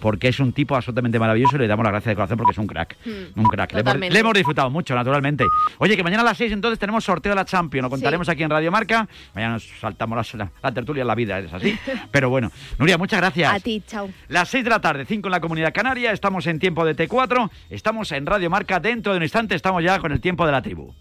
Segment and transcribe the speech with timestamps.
[0.00, 2.58] porque es un tipo absolutamente maravilloso y le damos las gracias de corazón porque es
[2.58, 2.96] un crack.
[3.36, 3.72] un crack.
[3.72, 4.14] Le hemos, totalmente.
[4.14, 5.44] le hemos disfrutado mucho, naturalmente.
[5.78, 7.84] Oye, que mañana a las 6 entonces tenemos sorteo de la Champions.
[7.84, 9.08] Lo contaremos aquí en Radio Marca.
[9.34, 11.78] Mañana nos saltamos la, la tertulia en la vida, es así.
[12.10, 13.54] Pero bueno, Nuria, muchas gracias.
[13.54, 14.08] A ti, chao.
[14.28, 17.50] Las 6 de la tarde, 5 en la Comunidad Canaria, estamos en tiempo de T4,
[17.68, 20.62] estamos en Radio Marca, dentro de un instante estamos ya con el tiempo de la
[20.62, 20.92] tribu.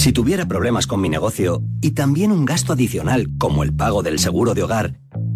[0.00, 4.18] Si tuviera problemas con mi negocio y también un gasto adicional como el pago del
[4.18, 4.94] seguro de hogar,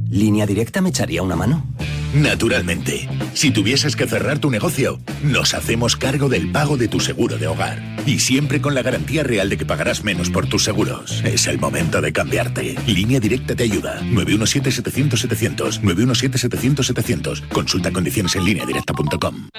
[0.08, 1.66] ¿Línea Directa me echaría una mano?
[2.14, 3.06] Naturalmente.
[3.34, 7.46] Si tuvieses que cerrar tu negocio, nos hacemos cargo del pago de tu seguro de
[7.46, 7.82] hogar.
[8.06, 11.22] Y siempre con la garantía real de que pagarás menos por tus seguros.
[11.26, 12.74] Es el momento de cambiarte.
[12.86, 14.00] Línea Directa te ayuda.
[14.00, 15.82] 917-700-700.
[15.82, 17.48] 917-700-700.
[17.48, 19.50] Consulta condiciones en lineadirecta.com.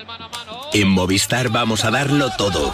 [0.74, 2.74] En Movistar vamos a darlo todo.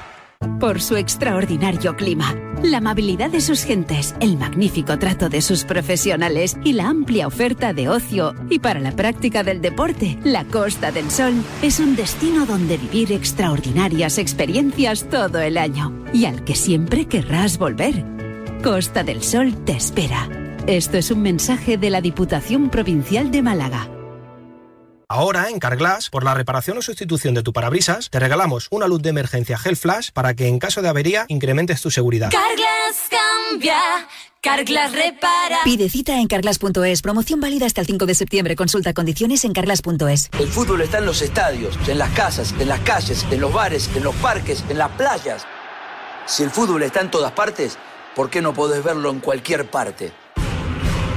[0.59, 6.57] Por su extraordinario clima, la amabilidad de sus gentes, el magnífico trato de sus profesionales
[6.63, 11.09] y la amplia oferta de ocio y para la práctica del deporte, la Costa del
[11.09, 17.07] Sol es un destino donde vivir extraordinarias experiencias todo el año y al que siempre
[17.07, 18.05] querrás volver.
[18.63, 20.29] Costa del Sol te espera.
[20.67, 23.89] Esto es un mensaje de la Diputación Provincial de Málaga.
[25.13, 29.01] Ahora, en Carglass, por la reparación o sustitución de tu parabrisas, te regalamos una luz
[29.01, 32.31] de emergencia Gel Flash para que en caso de avería incrementes tu seguridad.
[32.31, 33.77] Carglass cambia,
[34.39, 35.57] Carglass repara.
[35.65, 37.01] Pide cita en carglass.es.
[37.01, 38.55] Promoción válida hasta el 5 de septiembre.
[38.55, 40.29] Consulta condiciones en carglass.es.
[40.39, 43.89] El fútbol está en los estadios, en las casas, en las calles, en los bares,
[43.93, 45.45] en los parques, en las playas.
[46.25, 47.77] Si el fútbol está en todas partes,
[48.15, 50.13] ¿por qué no podés verlo en cualquier parte?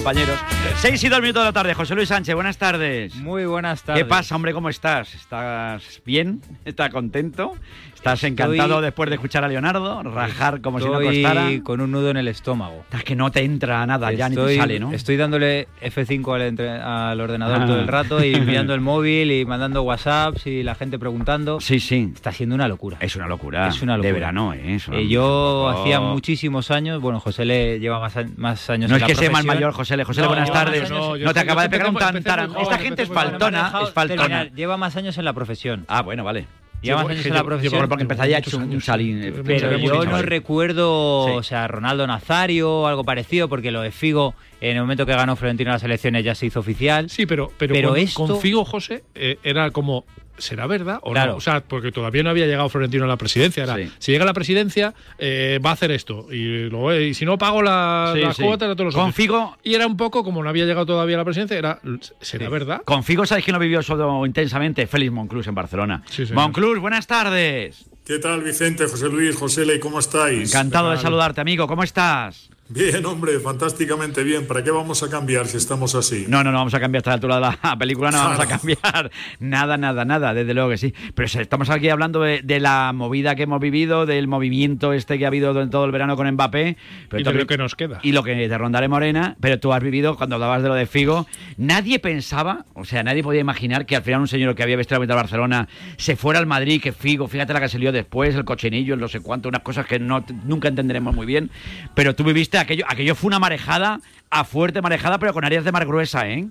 [0.00, 0.49] Compañeros.
[0.80, 1.74] 6 y 2 minutos de la tarde.
[1.74, 3.14] José Luis Sánchez, buenas tardes.
[3.16, 4.02] Muy buenas tardes.
[4.02, 4.52] ¿Qué pasa, hombre?
[4.54, 5.14] ¿Cómo estás?
[5.14, 6.40] ¿Estás bien?
[6.64, 7.52] ¿Estás contento?
[7.94, 10.02] ¿Estás encantado después de escuchar a Leonardo?
[10.02, 11.48] Rajar como si no costara.
[11.62, 12.82] con un nudo en el estómago.
[12.92, 14.90] Es que no te entra nada, ya ni te sale, ¿no?
[14.92, 17.66] Estoy dándole F5 al, entre- al ordenador Ah.
[17.66, 21.60] todo el rato y mirando el móvil y mandando WhatsApps y la gente preguntando.
[21.60, 22.10] Sí, sí.
[22.14, 22.96] Está siendo una locura.
[23.00, 23.68] Es una locura.
[23.68, 24.06] Es una locura.
[24.08, 24.76] De verano, ¿eh?
[24.76, 24.94] Eso.
[24.94, 25.26] Eh, yo
[25.64, 25.68] Oh.
[25.68, 29.14] hacía muchísimos años, bueno, José le lleva más, a- más años No en es la
[29.14, 30.04] que sea más mayor, José Le.
[30.04, 30.90] José No, buenas tardes.
[30.90, 32.52] No, te acaba de pegar un tantarán.
[32.60, 34.44] Esta gente es faltona, es faltona.
[34.44, 35.84] Lleva más años en la profesión.
[35.88, 36.46] Ah, bueno, vale.
[36.82, 37.88] Lleva más años en la profesión.
[37.88, 39.42] porque empezaría hecho un, un salín.
[39.44, 44.34] Pero yo no recuerdo, o sea, Ronaldo Nazario o algo parecido, porque lo de Figo,
[44.60, 47.10] en el momento que ganó Florentino las elecciones ya se hizo oficial.
[47.10, 50.04] Sí, pero, pero, con, esto, con Figo José eh, era como.
[50.40, 51.32] ¿Será verdad o Claro.
[51.32, 51.36] no?
[51.38, 53.62] O sea, porque todavía no había llegado Florentino a la presidencia.
[53.64, 53.90] Era, Sí.
[53.98, 56.26] si llega a la presidencia, eh, va a hacer esto.
[56.32, 59.12] Y, luego, eh, y si no pago la, Sí, cuotas de todos los Con.
[59.12, 61.80] Figo- Y era un poco, como no había llegado todavía a la presidencia, era.
[62.20, 62.82] ¿Será verdad?
[62.84, 64.86] Con Figo, ¿sabéis quién lo vivió solo intensamente?
[64.86, 66.02] Félix Monclús en Barcelona.
[66.32, 67.86] Monclús, buenas tardes.
[68.06, 69.78] ¿Qué tal, Vicente, José Luis, José Ley?
[69.78, 70.52] ¿Cómo estáis?
[70.52, 71.66] Encantado de saludarte, amigo.
[71.68, 72.50] ¿Cómo estás?
[72.72, 74.46] Bien, hombre, fantásticamente bien.
[74.46, 76.26] ¿Para qué vamos a cambiar si estamos así?
[76.28, 78.46] No, no, no vamos a cambiar hasta la altura de la película, no vamos a
[78.46, 79.10] cambiar
[79.40, 80.94] nada, nada, nada, desde luego que sí.
[81.16, 85.24] Pero estamos aquí hablando de, de la movida que hemos vivido, del movimiento este que
[85.24, 86.76] ha habido en todo el verano con Mbappé.
[87.08, 87.98] Pero Y lo que nos queda.
[88.04, 90.86] Y lo que te rondaré Morena, pero tú has vivido, cuando hablabas de lo de
[90.86, 91.26] Figo,
[91.56, 95.04] nadie pensaba, o sea, nadie podía imaginar que al final un señor que había vestido
[95.04, 98.44] la Barcelona se fuera al Madrid, que Figo, fíjate la que se lió después, el
[98.44, 101.50] cochinillo, el no sé cuánto, unas cosas que no, nunca entenderemos muy bien.
[101.94, 105.72] Pero tú viviste aquello, aquello fue una marejada, a fuerte marejada, pero con áreas de
[105.72, 106.46] mar gruesa, ¿eh?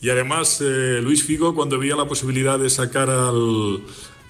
[0.00, 3.80] Y además, eh, Luis Figo, cuando veía la posibilidad de sacar al-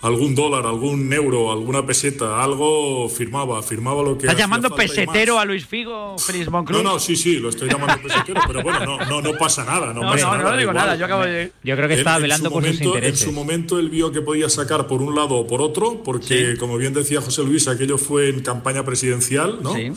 [0.02, 4.26] algún dólar, algún euro, alguna peseta, algo, firmaba, firmaba lo que.
[4.26, 6.82] ¿Estás llamando pesetero a Luis Figo, Félix Monclús?
[6.82, 9.94] No, no, sí, sí, lo estoy llamando pesetero, pero bueno, no, no, no pasa nada.
[9.94, 10.76] No, No, pasa no, no nada, digo igual.
[10.86, 13.20] nada, yo acabo de- Yo creo que Él, estaba velando su por sus momento- intereses.
[13.22, 16.56] En su momento él vio que podía sacar por un lado o por otro, porque
[16.58, 19.72] como bien decía José Luis, aquello fue en campaña presidencial, ¿no?
[19.74, 19.92] Sí.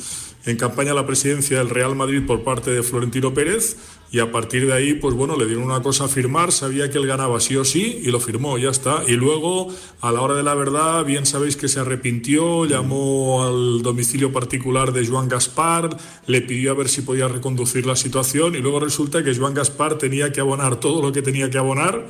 [0.46, 3.78] En campaña a la presidencia del Real Madrid por parte de Florentino Pérez,
[4.12, 6.98] y a partir de ahí, pues bueno, le dieron una cosa a firmar, sabía que
[6.98, 9.04] él ganaba sí o sí y lo firmó, ya está.
[9.08, 9.68] Y luego,
[10.00, 14.94] a la hora de la verdad, bien sabéis que se arrepintió, llamó al domicilio particular
[14.94, 15.98] de Joan Gaspar,
[16.28, 19.98] le pidió a ver si podía reconducir la situación y luego resulta que Joan Gaspar
[19.98, 22.06] tenía que abonar todo lo que tenía que abonar.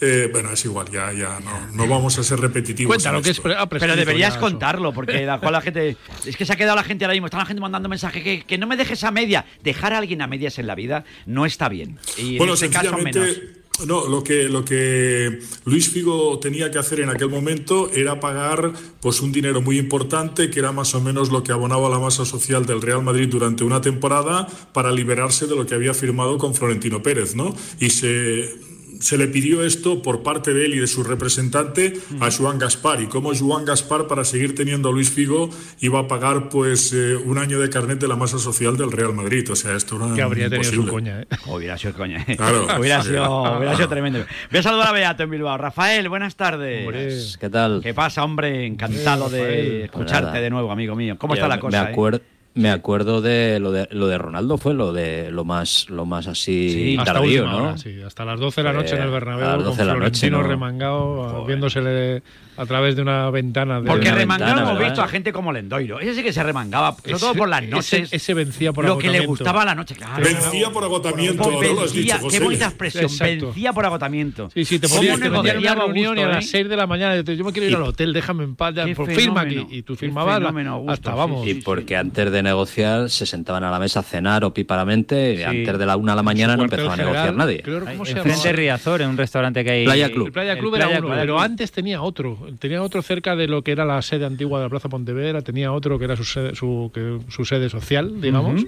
[0.00, 2.94] Eh, bueno, es igual, ya, ya no, no vamos a ser repetitivos.
[2.94, 4.40] Cuéntalo, en que es pre- ha Pero deberías ya eso.
[4.40, 5.96] contarlo, porque la, cual la gente.
[6.26, 7.26] Es que se ha quedado la gente ahora mismo.
[7.26, 9.46] Está la gente mandando mensajes que, que no me dejes a media.
[9.62, 11.98] Dejar a alguien a medias en la vida no está bien.
[12.18, 13.14] Y bueno, en este caso menos.
[13.14, 18.20] sencillamente, no, lo que, lo que Luis Figo tenía que hacer en aquel momento era
[18.20, 21.98] pagar pues un dinero muy importante, que era más o menos lo que abonaba la
[21.98, 26.38] masa social del Real Madrid durante una temporada, para liberarse de lo que había firmado
[26.38, 27.54] con Florentino Pérez, ¿no?
[27.80, 28.54] Y se
[29.00, 33.00] se le pidió esto por parte de él y de su representante a Joan Gaspar
[33.00, 35.50] y como Joan Gaspar para seguir teniendo a Luis Figo
[35.80, 39.14] iba a pagar pues eh, un año de carnet de la masa social del Real
[39.14, 40.92] Madrid o sea esto era Que habría tenido su imposible.
[40.92, 41.26] coña, ¿eh?
[41.46, 42.24] Hubiera sido coña.
[42.36, 42.66] Claro.
[42.80, 44.24] hubiera, sido, hubiera sido tremendo.
[44.50, 45.56] Voy a saludar a Beato en Bilbao.
[45.58, 47.36] Rafael, buenas tardes.
[47.38, 47.80] ¿Qué tal?
[47.82, 48.66] ¿Qué pasa, hombre?
[48.66, 50.40] Encantado de Pues escucharte nada.
[50.40, 51.16] de nuevo, amigo mío.
[51.18, 51.84] ¿Cómo Yo está la cosa?
[51.84, 52.20] Me, eh?
[52.56, 56.26] Me acuerdo de lo de lo de Ronaldo fue lo de lo más lo más
[56.26, 57.64] así hasta tardío, última ¿no?
[57.64, 59.78] hora, sí, hasta las 12 de la noche en el a Bernabéu las con 12
[59.78, 60.48] de la noche, Florentino ¿no?
[60.48, 62.22] remangado, viéndosele
[62.56, 63.80] a través de una ventana.
[63.80, 66.00] De Porque remangado hemos visto a gente como Lendoiro.
[66.00, 68.12] Ese sí que se remangaba, sobre Ese- todo por las ese- noches.
[68.12, 69.28] ese vencía por Lo que le agotamiento.
[69.28, 70.22] gustaba a la noche, claro.
[70.24, 72.38] Vencía por agotamiento, Por no lo has vencía, dicho, José.
[72.38, 73.04] Qué bonita expresión.
[73.04, 73.46] Exacto.
[73.46, 74.50] Vencía por agotamiento.
[74.54, 76.32] Sí, sí, te ¿Cómo ponías en una reunión gusto, y a eh?
[76.34, 78.74] las 6 de la mañana yo me quiero ir Y- al hotel, déjame en paz,
[78.94, 79.66] por firma aquí.
[79.70, 81.46] Y tú firmabas la- fenómeno, Augusto, hasta sí, vamos.
[81.46, 85.42] Y porque antes de negociar se sentaban a la mesa a cenar opíparamente y Sí.
[85.44, 87.62] antes de la una de la mañana no empezaba a negociar nadie.
[87.62, 88.52] creo- ¿cómo se Enfrente de llamaba?
[88.56, 89.84] Riazor, en un restaurante que hay.
[89.84, 90.26] Playa Club.
[90.26, 92.45] El Playa Club era uno, pero antes tenía otro.
[92.58, 95.72] Tenía otro cerca de lo que era la sede antigua de la Plaza Pontevedra, tenía
[95.72, 98.64] otro que era su sede, su, que- su sede social, digamos.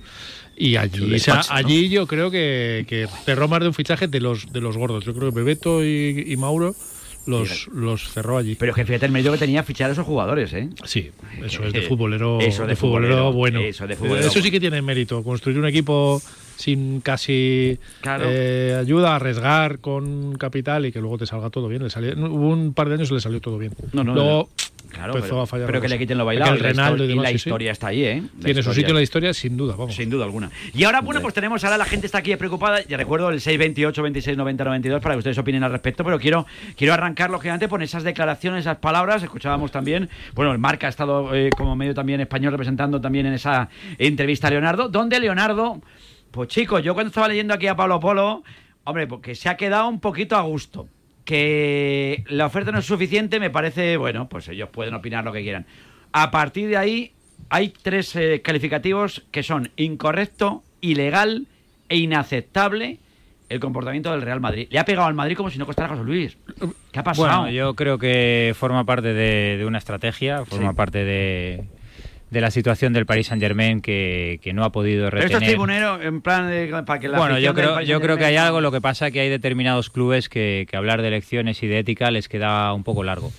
[0.56, 1.56] Y allí, o sea, despacho, ¿no?
[1.58, 5.04] allí yo creo que, que cerró más de un fichaje de los, de los gordos.
[5.04, 6.74] Yo creo que Bebeto y, y Mauro
[7.26, 8.54] los, los cerró allí.
[8.54, 10.68] Pero es que fíjate el mérito que tenía fichar a esos jugadores, ¿eh?
[10.84, 11.10] Sí,
[11.44, 13.60] eso es de futbolero, Eso de de futbolero futbolero, bueno.
[13.60, 15.22] eso de futbolero Eso sí que tiene mérito.
[15.22, 16.20] Construir un equipo
[16.58, 18.24] sin casi Claro.
[18.28, 21.84] eh, ayuda, arriesgar con capital y que luego te salga todo bien.
[21.84, 23.72] Le salió- hubo un par de años le salió todo bien.
[23.92, 24.48] No, no, luego
[24.90, 25.66] Claro, empezó pero, a fallar.
[25.66, 26.56] pero la que le quiten lo bailado.
[26.56, 27.48] Y la el Renaldo y y demás, la sí, sí.
[27.48, 28.22] historia está ahí, ¿eh?
[28.38, 29.94] La Tiene su sitio en la historia, sin duda, vamos.
[29.94, 30.50] Sin duda alguna.
[30.74, 32.82] Y ahora, bueno, pues tenemos, ahora la gente está aquí preocupada.
[32.86, 36.46] Ya recuerdo el 628 26 90 92 para que ustedes opinen al respecto, pero quiero,
[36.76, 39.22] quiero arrancar, lógicamente, por esas declaraciones, esas palabras.
[39.22, 43.34] Escuchábamos también, bueno, el Marca ha estado eh, como medio también español representando también en
[43.34, 43.68] esa
[43.98, 45.80] entrevista a Leonardo, donde Leonardo,
[46.38, 48.44] pues chicos, yo cuando estaba leyendo aquí a Pablo Polo,
[48.84, 50.86] hombre, porque se ha quedado un poquito a gusto.
[51.24, 55.42] Que la oferta no es suficiente, me parece, bueno, pues ellos pueden opinar lo que
[55.42, 55.66] quieran.
[56.12, 57.12] A partir de ahí,
[57.50, 61.46] hay tres eh, calificativos que son incorrecto, ilegal
[61.88, 62.98] e inaceptable
[63.48, 64.68] el comportamiento del Real Madrid.
[64.70, 66.36] Le ha pegado al Madrid como si no costara José Luis.
[66.92, 67.26] ¿Qué ha pasado?
[67.42, 70.76] Bueno, yo creo que forma parte de, de una estrategia, forma Sí.
[70.76, 71.64] parte de,
[72.30, 75.32] de la situación del Paris Saint Germain que, que no ha podido Pero esto es
[75.34, 75.50] retener.
[75.50, 78.60] tribunero en plan de, para que la Bueno, yo creo, yo creo que hay algo,
[78.60, 81.78] lo que pasa es que hay determinados clubes que, que hablar de elecciones y de
[81.78, 83.32] ética les queda un poco largo.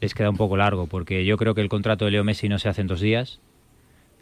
[0.00, 2.58] Les queda un poco largo, porque yo creo que el contrato de Leo Messi no
[2.58, 3.40] se hace en dos días.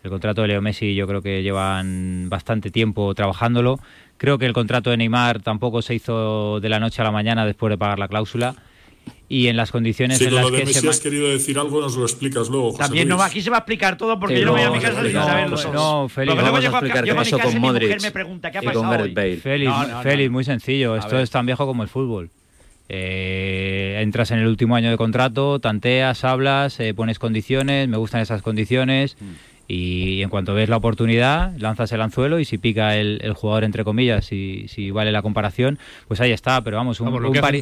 [0.03, 3.79] El contrato de Leo Messi yo creo que llevan bastante tiempo trabajándolo.
[4.17, 7.47] Creo que el contrato de Neymar tampoco se hizo de la noche a la mañana
[7.47, 8.57] después de pagar la cláusula.
[9.29, 10.89] Y en las condiciones Si en con las lo de que Messi se...
[10.89, 12.71] has querido decir algo, nos lo explicas luego.
[12.73, 13.23] José También no Luis.
[13.23, 14.81] va, aquí se va a explicar todo porque Sí, yo no voy a no, mi
[14.81, 15.57] casa sin no, saberlo.
[15.65, 15.73] no,
[16.03, 18.67] no, Félix, luego vamos a explicar qué pasó con Modric me pregunta qué ha y
[18.73, 19.15] con Gareth?
[19.15, 19.37] Bale.
[19.37, 20.33] Félix, No, no, Félix, no.
[20.35, 20.95] muy sencillo.
[20.95, 21.25] A Esto ver.
[21.25, 22.31] es tan viejo como el fútbol.
[22.91, 28.21] Eh, entras en el último año de contrato, tanteas, hablas, eh, pones condiciones, me gustan
[28.23, 29.17] esas condiciones.
[29.21, 29.25] Mm.
[29.71, 33.65] Y en cuanto ves la oportunidad, lanzas el anzuelo y si pica el, el jugador,
[33.65, 36.63] entre comillas, si, si vale la comparación, pues ahí está.
[36.65, 37.61] Pero vamos, un, Vamos, un Pari-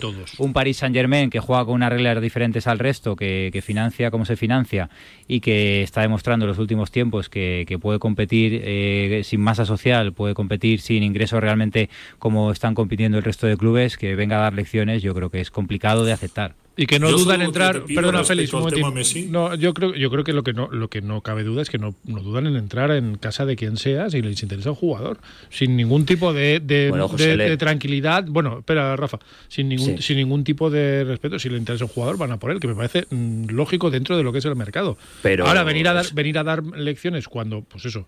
[0.52, 4.24] Paris Saint Germain que juega con unas reglas diferentes al resto, que, que financia como
[4.24, 4.88] se financia
[5.26, 9.64] y que está demostrando en los últimos tiempos que, que puede competir eh, sin masa
[9.66, 14.36] social, puede competir sin ingresos realmente como están compitiendo el resto de clubes, que venga
[14.38, 16.54] a dar lecciones, yo creo que es complicado de aceptar.
[16.78, 17.82] Y que no Yo dudan solo en entrar.
[17.84, 19.32] Perdona, Félix, un.
[19.32, 21.70] No, yo creo, yo creo que lo que no, lo que no cabe duda es
[21.70, 24.76] que no, no dudan en entrar en casa de quien sea si les interesa un
[24.76, 25.18] jugador.
[25.48, 28.24] Sin ningún tipo de, de, Bueno, de- de tranquilidad.
[28.28, 29.18] Bueno, espera, Rafa.
[29.48, 30.02] Sin ningún, Sí.
[30.02, 31.38] sin ningún tipo de respeto.
[31.38, 34.16] Si le interesa un jugador, van a por él, que me parece mm, lógico dentro
[34.18, 34.98] de lo que es el mercado.
[35.22, 38.06] Pero- Ahora, venir a dar, venir a dar lecciones cuando, pues eso,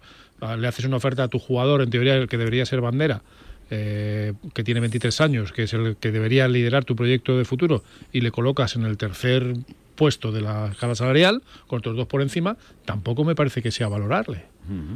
[0.59, 3.23] le haces una oferta a tu jugador, en teoría el que debería ser bandera.
[3.71, 7.83] Eh, que tiene 23 años, que es el que debería liderar tu proyecto de futuro,
[8.13, 9.55] y le colocas en el tercer
[9.95, 13.89] puesto de la escala salarial, con otros dos por encima, tampoco me parece que sea
[13.89, 14.45] valorarle.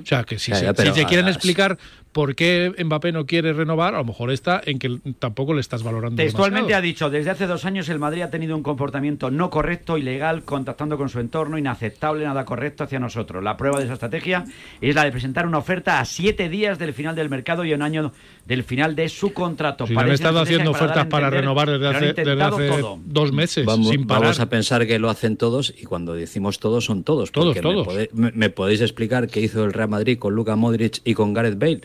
[0.03, 1.79] O sea, que si, Ya, se, ya, si pero se quieren explicar
[2.13, 5.83] por qué Mbappé no quiere renovar, a lo mejor está en que tampoco le estás
[5.83, 6.83] valorando Textualmente ha demasiado.
[6.83, 10.99] dicho, desde hace dos años el Madrid ha tenido un comportamiento no correcto, ilegal, contactando
[10.99, 13.43] con su entorno, inaceptable, nada correcto hacia nosotros.
[13.43, 14.45] La prueba de esa estrategia
[14.83, 17.81] es la de presentar una oferta a siete días del final del mercado y un
[17.81, 18.13] año
[18.45, 19.87] del final de su contrato.
[19.87, 23.65] Si han estado haciendo para ofertas para entender renovar desde hace, desde hace dos meses,
[23.65, 24.23] Vamos, sin parar.
[24.25, 27.33] vamos a pensar que lo hacen todos y cuando decimos todos son todos.
[27.33, 27.87] Todos, porque todos.
[27.87, 31.15] Me, pode- me- me podéis explicar qué hizo el Real Madrid con Luka Modric y
[31.15, 31.81] con Gareth Bale.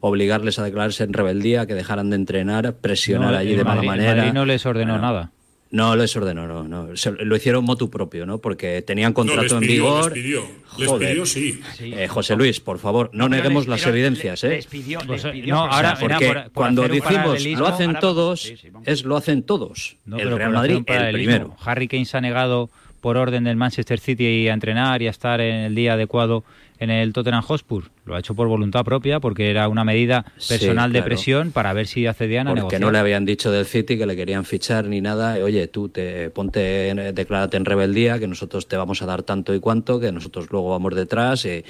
[0.00, 3.88] Obligarles a declararse en rebeldía, que dejaran de entrenar, presionar No, allí de mala Madrid-
[3.88, 4.14] manera.
[4.16, 5.30] Madrid no les ordenó Bueno, nada.
[5.72, 6.96] No les ordenó, no, no.
[6.96, 8.38] Se- lo hicieron motu propio, ¿no?
[8.38, 10.06] Porque tenían contrato les en vigor.
[10.12, 10.42] les pidió.
[10.78, 11.10] Les Joder.
[11.10, 11.60] pidió, sí.
[11.78, 14.48] Eh, José Luis, por favor, no, neguemos les- las pero evidencias, ¿eh?
[14.48, 15.96] les pidió- les pidió no, ahora-.
[16.00, 18.88] Porque por- por cuando decimos lo hacen Ahora- todos, sí, sí, vamos.
[18.88, 19.96] es lo hacen todos.
[20.06, 21.54] No, el Real Madrid, el primero.
[21.64, 22.68] Harry Kane se ha negado
[23.00, 26.42] por orden del Manchester City a entrenar y a estar en el día adecuado
[26.80, 27.84] en el Tottenham Hotspur.
[28.10, 31.72] Lo ha hecho por voluntad propia porque era una medida Sí, personal de presión para
[31.72, 32.80] ver si accedían a Porque negociar.
[32.80, 35.38] no le habían dicho del City que le querían fichar ni nada.
[35.38, 39.22] Eh, Oye, tú te ponte, en- declárate en rebeldía, que nosotros te vamos a dar
[39.22, 41.44] tanto y cuanto, que nosotros luego vamos detrás.
[41.44, 41.62] y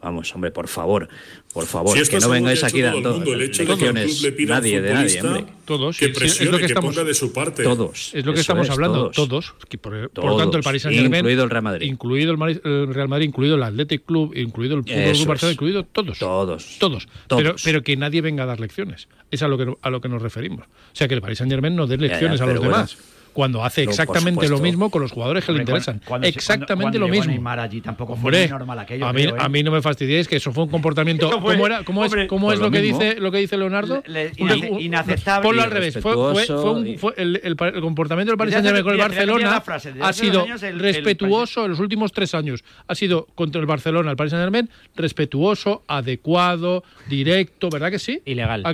[0.00, 1.08] vamos, hombre, por favor,
[1.52, 5.44] por favor, Si que no vengáis aquí dando lecciones nadie de nadie, hombre.
[5.64, 7.62] Todos, que sí, es presione, lo que que estamos- ponga de su parte.
[7.64, 8.12] Todos.
[8.14, 9.28] Es lo que estamos es, hablando, todos.
[9.28, 9.54] todos.
[9.68, 11.86] Que Por, por Todos, tanto, el Paris Saint Germain, incluido el Real Madrid.
[11.90, 16.18] incluido el, Real Madrid, incluido el Athletic Club, incluido el Fútbol Club Barcelona, incluido todos.
[16.18, 16.76] Todos.
[16.78, 17.08] Todos.
[17.26, 17.42] Todos.
[17.42, 19.08] Pero, pero que nadie venga a dar lecciones.
[19.30, 20.66] Es a lo que, a lo que nos referimos.
[20.66, 22.72] O sea, que el Paris Saint Germain no dé ya, lecciones a los bueno.
[22.72, 22.96] demás.
[23.38, 26.00] Cuando hace No, exactamente lo mismo con los jugadores que le interesan.
[26.04, 27.30] cuando- exactamente cuando- cuando lo mismo.
[27.30, 29.38] Neymar allí tampoco fue Hombre, muy normal aquello, a mí, creo, ¿eh?
[29.40, 31.30] a mí no me fastidiéis que eso fue un comportamiento.
[31.40, 33.56] Fue- ¿Cómo, era, cómo hombre, es, cómo es lo lo que, dice, lo que dice
[33.56, 34.02] Leonardo?
[34.08, 35.94] Le- Un- inace- un- inaceptable Ponlo al revés.
[36.00, 38.82] Fue, fue- respetuoso fue un- y- fue el, el- el comportamiento del Paris Saint Germain
[38.84, 42.64] con el Barcelona frase, ha sido el- respetuoso en los últimos tres años.
[42.88, 48.20] Ha sido contra el Barcelona, el Paris Saint Germain, respetuoso, adecuado, directo, ¿verdad que sí?
[48.24, 48.64] Ilegal.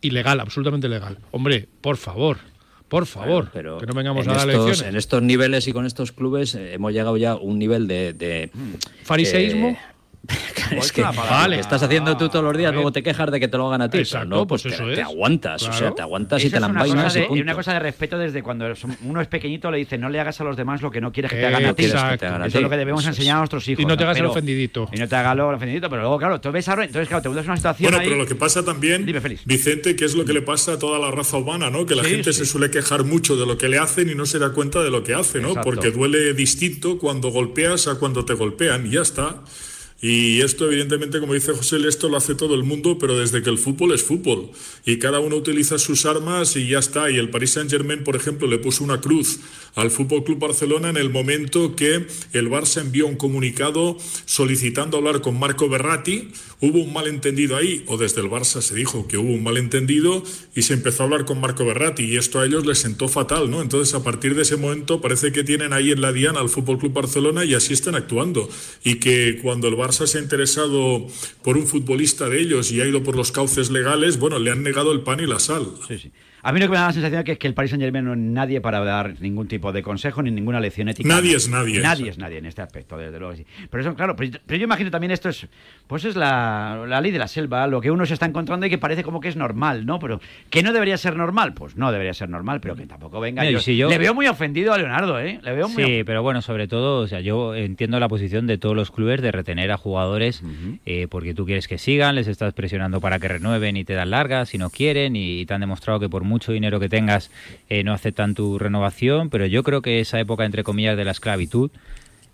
[0.00, 1.18] Ilegal, absolutamente legal.
[1.32, 2.38] Hombre, por favor.
[2.88, 4.92] Por favor, pero que no vengamos en a dar estos, lecciones.
[4.92, 8.12] En estos niveles y con estos clubes eh, hemos llegado ya a un nivel de...
[8.12, 8.50] de
[9.02, 9.68] ¿Fariseísmo?
[9.68, 9.78] eh,
[10.70, 13.56] es que vale, estás haciendo tú todos los días, luego te quejas de que te
[13.56, 13.98] lo hagan a ti.
[13.98, 15.06] Exacto, pero no, pues, pues te, eso te es.
[15.06, 15.94] aguantas, o sea, Claro.
[15.94, 17.42] te aguantas y Eso te es la una, cosa envainas y de, punto.
[17.42, 18.66] una cosa de respeto desde cuando
[19.04, 21.30] uno es pequeñito le dice no le hagas a los demás lo que no quieres
[21.30, 21.86] que te hagan a ti.
[21.88, 22.14] te a
[22.46, 23.16] Eso es lo que debemos Eso es.
[23.18, 23.82] enseñar a nuestros hijos.
[23.82, 24.10] Y no te ¿no?
[24.10, 24.88] hagas el ofendidito.
[24.92, 27.28] Y no te hagas el ofendidito, pero luego, claro, tú ves ahora, entonces, claro, te
[27.28, 28.08] encuentras una situación Bueno, ahí...
[28.08, 29.20] pero lo que pasa también, Dime.
[29.44, 31.86] Vicente, que es lo que le pasa a toda la raza humana, ¿no?
[31.86, 32.40] Que la Sí, gente sí.
[32.40, 34.90] se suele quejar mucho de lo que le hacen y no se da cuenta de
[34.90, 35.48] lo que hace, ¿no?
[35.48, 35.70] Exacto.
[35.70, 39.36] Porque duele distinto cuando golpeas a cuando te golpean y ya está.
[40.00, 43.48] Y esto, evidentemente, como dice José, esto lo hace todo el mundo, pero desde que
[43.48, 44.50] el fútbol es fútbol.
[44.84, 47.10] Y cada uno utiliza sus armas y ya está.
[47.10, 49.40] Y el Paris Saint-Germain, por ejemplo, le puso una cruz
[49.76, 55.20] al Fútbol Club Barcelona en el momento que el Barça envió un comunicado solicitando hablar
[55.20, 56.30] con Marco Berratti.
[56.60, 60.22] Hubo un malentendido ahí, o desde el Barça se dijo que hubo un malentendido
[60.54, 62.04] y se empezó a hablar con Marco Berratti.
[62.04, 63.60] Y esto a ellos les sentó fatal, ¿no?
[63.60, 66.78] Entonces, a partir de ese momento, parece que tienen ahí en la diana al Fútbol
[66.78, 68.48] Club Barcelona y así están actuando.
[68.82, 71.06] Y que cuando el Barça se ha interesado
[71.42, 74.62] por un futbolista de ellos y ha ido por los cauces legales, bueno, le han
[74.62, 75.66] negado el pan y la sal.
[75.86, 76.10] Sí, sí.
[76.48, 78.12] A mí lo que me da la sensación es que el Paris Saint Germain no
[78.12, 81.08] es nadie para dar ningún tipo de consejo ni ninguna lección ética.
[81.08, 81.80] Nadie es nadie.
[81.80, 83.32] Nadie es nadie en este aspecto, desde luego.
[83.34, 83.46] que sí.
[83.68, 85.48] Pero eso, claro, pero, pero yo imagino también esto es,
[85.88, 88.70] pues es la, la ley de la selva, lo que uno se está encontrando y
[88.70, 89.98] que parece como que es normal, ¿no?
[89.98, 93.42] Pero que no debería ser normal, pues no debería ser normal, pero que tampoco venga.
[93.42, 95.40] Mira, yo- si yo- Le veo muy ofendido a Leonardo, ¿eh?
[95.42, 98.56] Le veo muy Sí, pero bueno, sobre todo, o sea, yo entiendo la posición de
[98.56, 100.42] todos los clubes de retener a jugadores
[100.84, 104.10] eh, porque tú quieres que sigan, les estás presionando para que renueven y te dan
[104.10, 107.30] largas si no quieren y, y te han demostrado que por mucho dinero que tengas
[107.70, 111.12] eh, no aceptan tu renovación, pero yo creo que esa época, entre comillas, de la
[111.12, 111.70] esclavitud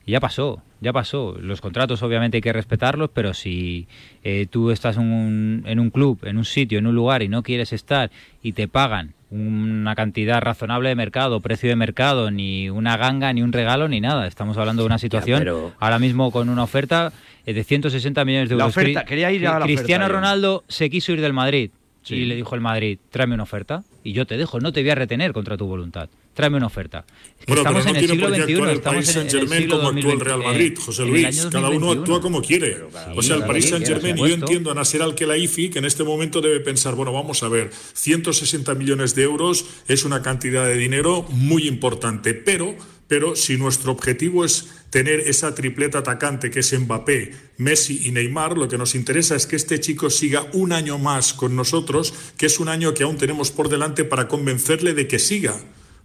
[0.04, 1.36] ya pasó, ya pasó.
[1.40, 3.86] Los contratos obviamente hay que respetarlos, pero si
[4.24, 7.28] eh, tú estás en un, en un club, en un sitio, en un lugar y
[7.28, 8.10] no quieres estar
[8.42, 13.42] y te pagan una cantidad razonable de mercado, precio de mercado, ni una ganga, ni
[13.42, 14.26] un regalo, ni nada.
[14.26, 17.12] Estamos hablando de una situación pero- ahora mismo con una oferta
[17.46, 18.76] eh, de 160 millones de La euros.
[18.76, 20.18] oferta, Cri- quería ir a la Cristiano oferta.
[20.20, 21.70] Ronaldo se quiso ir del Madrid
[22.02, 22.16] Sí.
[22.16, 24.90] y le dijo el Madrid, tráeme una oferta y yo te dejo, no te voy
[24.90, 26.08] a retener contra tu voluntad.
[26.34, 27.04] Tráeme una oferta.
[27.38, 29.08] Es que Bueno, pero estamos no en el tiene siglo XXI, actuar el estamos Paris
[29.10, 31.22] en- en el Saint-Germain siglo como actúa el 2020, Real Madrid, José Luis.
[31.24, 32.00] Cada uno 2021.
[32.00, 32.76] actúa como quiere.
[33.14, 36.04] o sea, el Paris sí, Saint-Germain, por yo entiendo a Nasser Al-Khelaifi que en este
[36.04, 40.76] momento debe pensar, bueno, vamos a ver, 160 millones de euros es una cantidad de
[40.76, 42.74] dinero muy importante, pero,
[43.08, 48.58] pero si nuestro objetivo es tener esa tripleta atacante que es Mbappé, Messi y Neymar,
[48.58, 52.44] lo que nos interesa es que este chico siga un año más con nosotros, que
[52.44, 55.58] es un año que aún tenemos por delante para convencerle de que siga,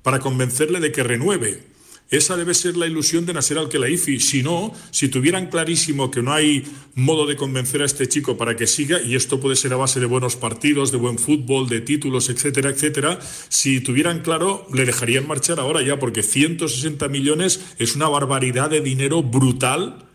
[0.03, 1.76] para convencerle de que renueve.
[2.09, 4.19] Esa debe ser la ilusión de Nasser Al-Khelaifi.
[4.21, 6.63] Si no, si tuvieran clarísimo que no hay
[6.95, 9.99] modo de convencer a este chico para que siga, y esto puede ser a base
[9.99, 15.27] de buenos partidos, de buen fútbol, de títulos, etcétera, etcétera, si tuvieran claro, le dejarían
[15.27, 20.05] marchar ahora ya, porque 160 millones es una barbaridad de dinero brutal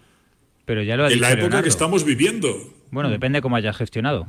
[0.65, 1.63] Pero ya lo ha en dicho la época Leonardo.
[1.65, 2.73] que estamos viviendo.
[2.91, 4.27] Bueno, depende cómo hayas gestionado.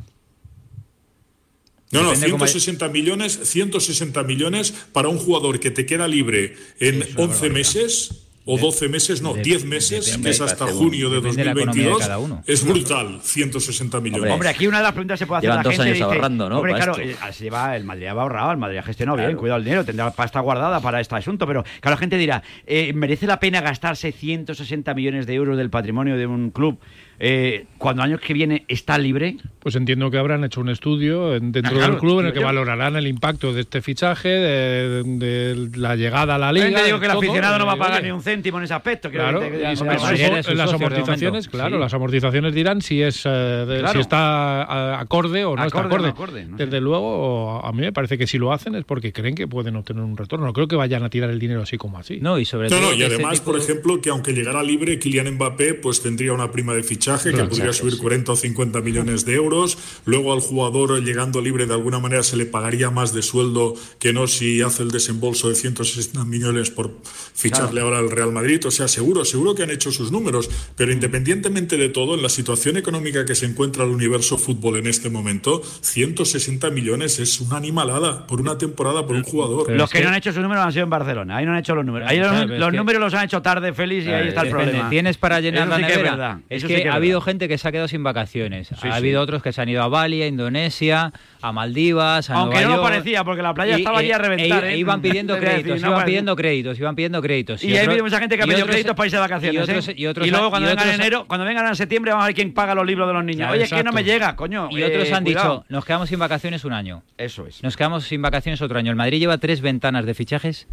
[1.94, 6.08] No, no, Depende cómo hay- 160 millones, 160 millones para un jugador que te queda
[6.08, 11.10] libre en 11 meses o 12 meses, no, 10 meses, depende- que es hasta junio
[11.10, 12.00] de depende de la economía de 2022.
[12.02, 12.44] cada uno.
[12.46, 14.34] Es brutal, 160 millones.
[14.34, 15.94] Hombre, aquí una de las preguntas que se puede hacer Llevan la dos gente años
[15.96, 16.58] dice, ahorrando, ¿no?
[16.58, 19.40] Hombre, claro, eh, así va, el Madrid va ahorrado, el Madrid ha gestionado bien, Claro.
[19.40, 22.92] cuidado el dinero, tendrá pasta guardada para este asunto, pero claro, la gente dirá, eh,
[22.94, 26.80] ¿merece la pena gastarse 160 millones de euros del patrimonio de un club
[27.20, 29.38] eh, cuando años que viene está libre?
[29.60, 32.34] Pues entiendo que habrán hecho un estudio en- dentro Ah, claro, del club en el
[32.34, 36.70] que yo- valorarán el impacto de este fichaje, de, de la llegada a la liga.
[36.82, 39.10] Te digo que el aficionado no va a pagar ni un céntimo en ese aspecto.
[39.10, 41.80] Claro, que ya las, amortizaciones, claro, Sí.
[41.82, 43.94] las amortizaciones dirán si es eh, de- Claro.
[43.94, 46.66] si está acorde o no está Acorde no sé.
[46.66, 49.76] Desde luego, a mí me parece que si lo hacen es porque creen que pueden
[49.76, 50.46] obtener un retorno.
[50.46, 52.20] No creo que vayan a tirar el dinero así como así.
[52.20, 52.90] No, y sobre No, todo.
[52.92, 56.52] no, y además, por de- ejemplo, que aunque llegara libre, Kylian Mbappé pues tendría una
[56.52, 59.78] prima de fichaje que Claro, podría subir 40 o 50 millones de euros.
[60.06, 64.14] Luego al jugador llegando libre de alguna manera se le pagaría más de sueldo que
[64.14, 66.92] no si hace el desembolso de 160 millones por
[67.36, 68.66] ficharle ahora al Real Madrid.
[68.66, 70.50] O sea, seguro, seguro que han hecho sus números.
[70.76, 74.88] Pero independientemente de todo, en la situación económica que se encuentra el universo fútbol en
[74.88, 79.70] este momento, 160 millones es una animalada por una temporada por un jugador.
[79.72, 81.38] Los que, no han hecho sus números han sido en Barcelona.
[81.38, 82.10] Ahí no han hecho los números.
[82.10, 84.28] Ahí los, Claro, pero es los que- números los han hecho tarde, Félix, y ahí
[84.30, 84.90] está el problema.
[84.90, 86.12] Tienes para llenar Eso la sí que es nevera.
[86.16, 86.38] verdad.
[86.50, 88.68] Es Eso que sí que es ha habido gente que se ha quedado sin vacaciones.
[88.70, 88.88] Sí, ha sí.
[88.90, 92.70] habido otros que se han ido a Bali, a Indonesia, a Maldivas, a Aunque Nueva
[92.70, 92.90] no York.
[92.90, 94.74] parecía, porque la playa Y- estaba allí a e- reventar, e- ¿eh?
[94.74, 97.64] e iban pidiendo decir, créditos, no iban pidiendo créditos, iban pidiendo créditos.
[97.64, 99.56] Y, hay mucha gente que ha pedido otros- créditos para irse de vacaciones.
[99.56, 99.94] Y otros, ¿eh?
[99.98, 102.36] y otros Y luego cuando vengan en enero, cuando vengan en septiembre, vamos a ver
[102.36, 103.38] quién paga los libros de los niños.
[103.40, 104.68] Claro, Oye, es que no me llega, coño.
[104.72, 105.54] Y otros eh, han cuidado.
[105.60, 107.04] dicho, nos quedamos sin vacaciones un año.
[107.18, 107.62] Eso es.
[107.64, 108.92] Nos quedamos sin vacaciones otro año.
[108.92, 110.68] El Madrid lleva tres ventanas de fichajes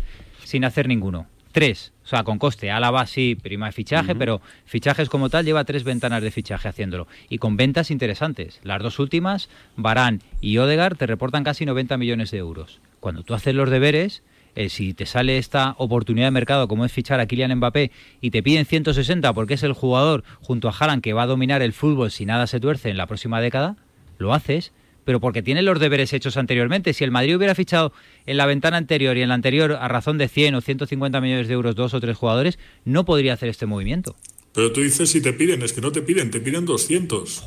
[0.45, 1.27] sin hacer ninguno.
[1.53, 1.93] Tres.
[2.05, 2.71] O sea, con coste.
[2.71, 7.07] Álava sí, prima de fichaje, pero fichajes como tal lleva tres ventanas de fichaje haciéndolo.
[7.29, 8.61] Y con ventas interesantes.
[8.65, 12.81] Las dos últimas, Barán y Odegar, te reportan casi 90 millones de euros.
[12.99, 14.23] Cuando tú haces los deberes,
[14.57, 18.31] eh, si te sale esta oportunidad de mercado como es fichar a Kylian Mbappé y
[18.31, 21.73] te piden 160 porque es el jugador junto a Haaland que va a dominar el
[21.73, 23.77] fútbol si nada se tuerce en la próxima década,
[24.19, 24.73] lo haces,
[25.11, 26.93] pero porque tiene los deberes hechos anteriormente.
[26.93, 27.93] Si el Madrid hubiera fichado
[28.27, 31.49] en la ventana anterior y en la anterior a razón de 100 o 150 millones
[31.49, 34.15] de euros dos o tres jugadores, no podría hacer este movimiento.
[34.55, 37.43] Pero tú dices si te piden, es que no te piden, te piden 200.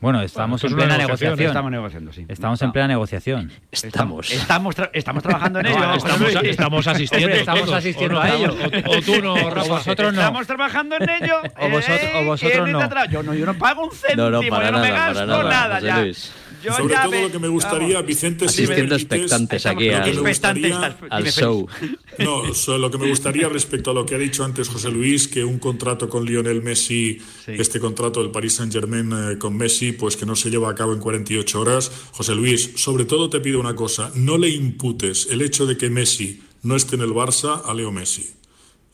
[0.00, 1.48] Bueno, estamos en plena negociación, negociación.
[1.48, 2.24] Estamos negociando, sí.
[2.28, 3.50] Estamos en plena negociación.
[3.72, 4.30] Estamos.
[4.30, 5.76] Estamos, tra- estamos trabajando en ello.
[5.80, 7.26] No, estamos, asistiendo.
[7.26, 8.54] Hombre, estamos todos, asistiendo o a ello.
[8.86, 9.68] O, o tú no, O Rafa.
[9.70, 10.20] vosotros no.
[10.20, 11.38] Estamos trabajando en ello.
[11.40, 12.12] O vosotros- ¿eh?
[12.14, 13.06] o vosotros ¿Quién no.
[13.10, 15.26] Yo no, yo no pago un céntimo, No, no, para yo no me nada, gasto
[15.26, 16.00] para nada, nada José ya.
[16.02, 16.32] Luis.
[16.64, 18.06] Yo Sobre ya todo me- lo que me gustaría, vamos.
[18.06, 21.66] Vicente, si me Asistiendo permites, expectantes aquí al- gustaría- al show.
[22.18, 22.42] No,
[22.78, 25.60] lo que me gustaría respecto a lo que ha dicho antes José Luis, que un
[25.60, 30.34] contrato con Lionel Messi, este contrato del Paris Saint Germain con Messi, pues que no
[30.34, 31.92] se lleva a cabo en 48 horas.
[32.10, 35.90] José Luis, sobre todo te pido una cosa, no le imputes el hecho de que
[35.90, 38.30] Messi no esté en el Barça a Leo Messi.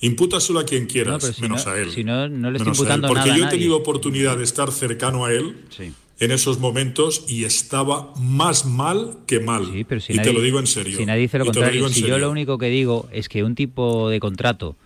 [0.00, 1.90] Impútaselo a quien quieras, si menos no- a él.
[1.92, 3.58] si no, no le estoy Menos a él, imputando Porque nada yo he nadie.
[3.58, 5.92] tenido oportunidad de estar cercano a él Sí.
[6.20, 9.66] En esos momentos y estaba más mal que mal.
[9.72, 10.96] Sí, pero si y nadie, te lo digo en serio.
[10.96, 14.08] Si nadie dice lo contrario, si yo lo único que digo es que un tipo
[14.08, 14.76] de contrato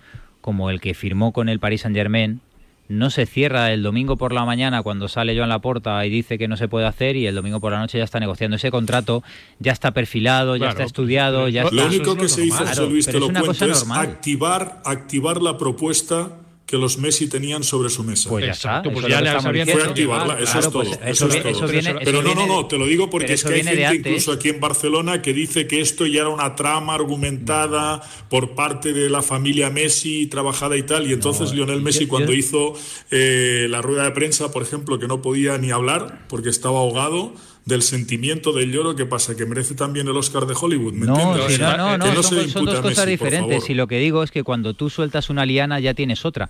[0.40, 2.40] como el que firmó con el Paris Saint Germain
[2.88, 6.48] no se cierra el domingo por la mañana cuando sale Joan Laporta y dice que
[6.48, 9.22] no se puede hacer y el domingo por la noche ya está negociando ese contrato,
[9.58, 11.84] ya está perfilado, ya Claro, está estudiado, ya Lo está.
[11.84, 12.68] único que se hizo, normal.
[12.74, 14.06] José Luis, Claro, te pero lo es una cosa cuento, es normal.
[14.08, 16.38] activar, activar la propuesta
[16.68, 18.28] que los Messi tenían sobre su mesa.
[18.28, 19.66] Pues ya está, Exacto, pues ya le habían.
[19.68, 20.82] Fue activarla, eso Claro, es todo.
[20.84, 21.48] pues eso, eso es todo.
[21.52, 24.32] eso viene- pero no, no, no, te lo digo porque es que hay gente incluso
[24.32, 29.08] aquí en Barcelona que dice que esto ya era una trama argumentada por parte de
[29.08, 31.08] la familia Messi trabajada y tal.
[31.08, 32.74] Y entonces Lionel Messi yo- cuando yo- hizo
[33.10, 37.32] eh, la rueda de prensa, por ejemplo, que no podía ni hablar porque estaba ahogado
[37.68, 39.36] del sentimiento del lloro, ¿qué pasa?
[39.36, 41.56] Que merece también el Oscar de Hollywood, ¿me No, entiendes?
[41.56, 43.68] si no, no, que no, son, dos cosas Messi, diferentes.
[43.68, 46.48] Y lo que digo es que cuando tú sueltas una liana ya tienes otra.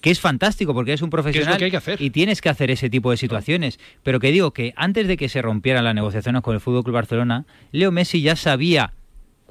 [0.00, 2.00] Que es fantástico porque eres un profesional que hay que hacer.
[2.00, 3.78] y tienes que hacer ese tipo de situaciones.
[4.04, 6.94] Pero que digo que antes de que se rompieran las negociaciones con el Fútbol Club
[6.94, 8.92] Barcelona, Leo Messi ya sabía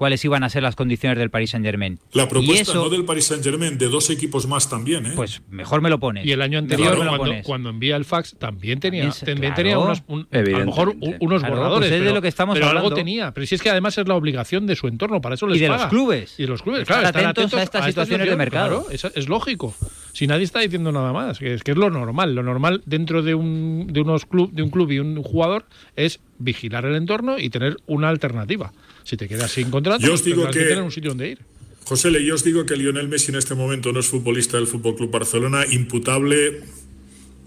[0.02, 2.00] cuáles iban a ser las condiciones del Paris Saint-Germain.
[2.14, 5.12] La Y propuesta eso- no del Paris Saint-Germain, de dos equipos más también, ¿eh?
[5.16, 6.26] Pues mejor me lo pones.
[6.26, 9.56] Y el año anterior, lo cuando, envía el fax, también tenía, También claro.
[9.56, 11.90] tenía unos, un- a lo mejor unos Claro, borradores.
[11.90, 12.96] pues es de pero, lo que estamos pero algo hablando.
[12.96, 13.32] tenía.
[13.32, 15.60] Pero si es que además es la obligación de su entorno, para eso les Y
[15.62, 16.34] de los clubes.
[16.40, 18.86] Y de los clubes, Estar claro, estar atentos a estas situaciones de mercado.
[18.88, 19.76] claro, es, es lógico.
[20.14, 22.34] Si nadie está diciendo nada más, que es que es lo normal.
[22.34, 26.20] Lo normal dentro de un, de unos club, de un club y un jugador es
[26.40, 28.74] vigilar el entorno y tener una alternativa.
[29.04, 31.30] Si te quedas sin contrato, Yo os digo tendrás que que- tener un sitio donde
[31.30, 31.40] ir.
[31.86, 34.68] José, Le, yo os digo que Lionel Messi en este momento no es futbolista del
[34.68, 36.62] Fútbol Club Barcelona, imputable,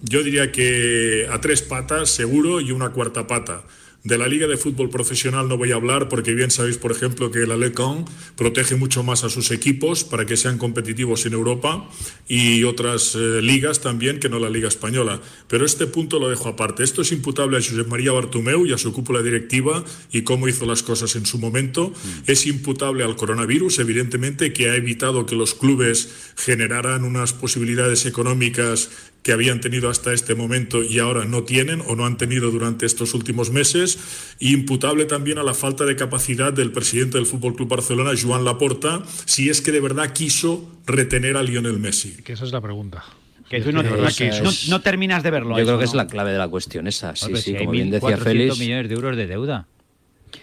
[0.02, 3.64] yo diría que a tres patas, seguro, y una cuarta pata.
[4.04, 7.30] De la Liga de Fútbol Profesional no voy a hablar porque bien sabéis, por ejemplo,
[7.30, 8.04] que la LECON
[8.36, 11.88] protege mucho más a sus equipos para que sean competitivos en Europa
[12.28, 15.22] y otras eh, ligas también que no la Liga Española.
[15.48, 16.84] Pero este punto lo dejo aparte.
[16.84, 20.66] Esto es imputable a Josep María Bartomeu y a su cúpula directiva y cómo hizo
[20.66, 21.90] las cosas en su momento.
[22.26, 28.90] Es imputable al coronavirus, evidentemente, que ha evitado que los clubes generaran unas posibilidades económicas
[29.24, 32.86] que habían tenido hasta este momento y ahora no tienen o no han tenido durante
[32.86, 33.98] estos últimos meses.
[34.38, 38.44] Y imputable también a la falta de capacidad del presidente del Fútbol Club Barcelona, Joan
[38.44, 42.18] Laporta, si es que de verdad quiso retener a Lionel Messi.
[42.22, 43.02] Que esa es la pregunta.
[43.48, 44.08] Que tú no, Pero no- no-
[44.50, 45.50] es- no terminas de verlo.
[45.56, 45.96] Yo eso, creo que es ¿no?
[45.98, 47.16] la clave de la cuestión esa.
[47.16, 48.58] Sí, Hombre, sí, como bien decía 1.400 Félix.
[48.58, 49.66] millones de euros de deuda.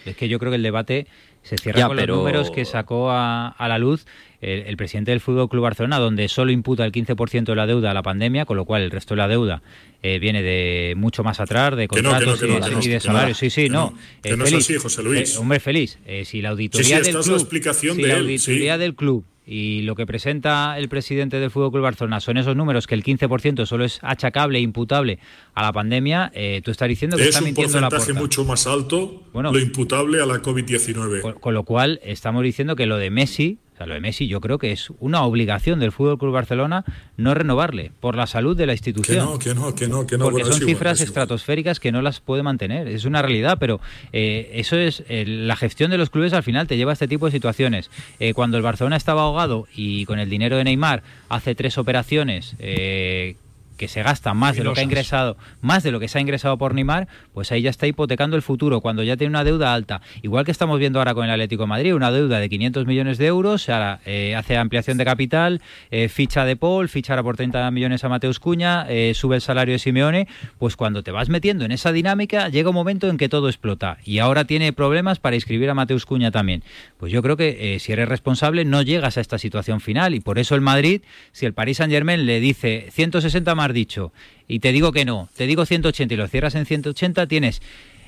[0.04, 1.06] Es que yo creo que el debate
[1.44, 4.06] se cierra Ya, con pero- los números que sacó a, a la luz
[4.42, 7.92] el, el presidente del Fútbol Club Barcelona, donde solo imputa el 15% de la deuda
[7.92, 9.62] a la pandemia, con lo cual el resto de la deuda
[10.02, 13.38] eh, viene de mucho más atrás, de contratos y, de- salarios.
[13.38, 13.94] Sí, sí, que no.
[14.22, 15.34] que no es así, José Luis.
[15.34, 15.98] eh, hombre, feliz.
[16.04, 18.80] eh, si la auditoría sí, del club, la explicación si de la él, auditoría sí.
[18.80, 22.86] del club y lo que presenta el presidente del Fútbol Club Barcelona son esos números
[22.86, 25.18] que el 15% solo es achacable e imputable
[25.54, 28.44] a la pandemia, eh, tú estás diciendo que Es está un mintiendo la porcentaje mucho
[28.44, 31.20] más alto lo imputable a la COVID-19.
[31.22, 34.40] con, con lo cual, estamos diciendo que lo de Messi, sea, lo de Messi, yo
[34.40, 36.84] creo que es una obligación del Fútbol Club Barcelona
[37.16, 39.24] no renovarle por la salud de la Que institución.
[39.24, 40.24] no, que no, que no, que no.
[40.24, 41.08] Porque bueno, son cifras igual.
[41.08, 42.88] estratosféricas que no las puede mantener.
[42.88, 43.80] Es una realidad, pero
[44.12, 47.08] eh, eso es eh, la gestión de los clubes al final te lleva a este
[47.08, 47.90] tipo de situaciones.
[48.20, 52.56] Eh, cuando el Barcelona estaba ahogado y con el dinero de Neymar hace tres operaciones
[52.58, 53.36] eh,
[53.82, 56.20] que se gastan más de lo que ha ingresado, más de lo que se ha
[56.20, 59.74] ingresado por Neymar, pues ahí ya está hipotecando el futuro, cuando ya tiene una deuda
[59.74, 60.02] alta.
[60.22, 63.18] Igual que estamos viendo ahora con el Atlético de Madrid, una deuda de 500 millones
[63.18, 67.36] de euros, ahora eh, hace ampliación de capital, eh, ficha de Paul, ficha ahora por
[67.36, 70.28] 30 millones a Mateus Cuña, eh, sube el salario de Simeone,
[70.60, 73.98] pues cuando te vas metiendo en esa dinámica, llega un momento en que todo explota.
[74.04, 76.62] Y ahora tiene problemas para inscribir a Mateus Cuña también.
[76.98, 80.38] Pues yo creo que si eres responsable no llegas a esta situación final y por
[80.38, 84.12] eso el Madrid, si el Paris Saint Germain le dice 160 más dicho
[84.48, 87.62] y te digo que no, te digo 180 y lo cierras en 180, tienes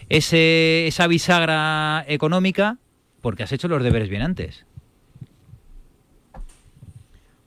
[0.08, 2.78] ese, esa bisagra económica
[3.20, 4.64] porque has hecho los deberes bien antes.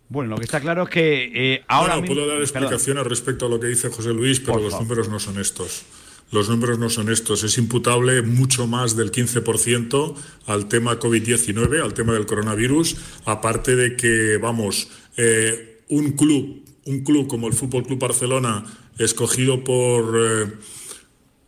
[0.10, 2.44] Bueno, lo que está claro es que eh, ahora Bueno, mismo- puedo dar Perdón.
[2.64, 4.88] explicaciones respecto a lo que dice José Luis, pero Por los favor.
[4.88, 5.84] números no son estos.
[6.32, 7.44] Los números no son estos.
[7.44, 13.96] Es imputable mucho más del 15% al tema COVID-19, al tema del coronavirus, aparte de
[13.96, 18.66] que, vamos, eh, un club, un club como el Fútbol Club Barcelona,
[18.98, 20.52] escogido por, eh,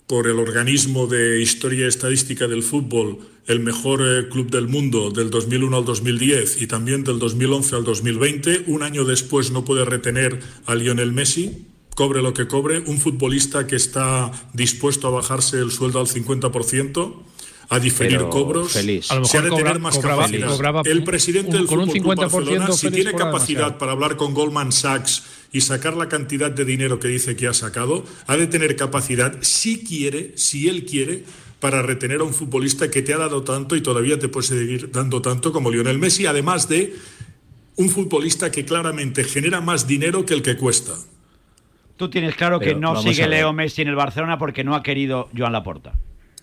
[0.06, 5.30] por el organismo de historia estadística del fútbol, el mejor eh, club del mundo del
[5.30, 10.39] 2001 al 2010 y también del 2011 al 2020, un año después no puede retener
[10.65, 15.71] a Lionel Messi, cobre lo que cobre, un futbolista que está dispuesto a bajarse el
[15.71, 17.23] sueldo al 50%,
[17.69, 18.75] a diferir Pero, cobros.
[18.75, 20.47] A lo se ha de tener más cobraba- capacidad.
[20.47, 23.77] cobraba el presidente un- del Fútbol Club 50% Barcelona, si tiene capacidad demasiado.
[23.77, 27.53] para hablar con Goldman Sachs y sacar la cantidad de dinero que dice que ha
[27.53, 31.23] sacado, ha de tener capacidad, si quiere, si él quiere,
[31.60, 34.91] para retener a un futbolista que te ha dado tanto y todavía te puede seguir
[34.91, 36.95] dando tanto como Lionel Messi, además de
[37.75, 40.93] un futbolista que claramente genera más dinero que el que cuesta.
[41.97, 43.27] Tú tienes claro que no sigue.
[43.27, 45.93] Leo Messi en el Barcelona porque no ha querido Joan Laporta.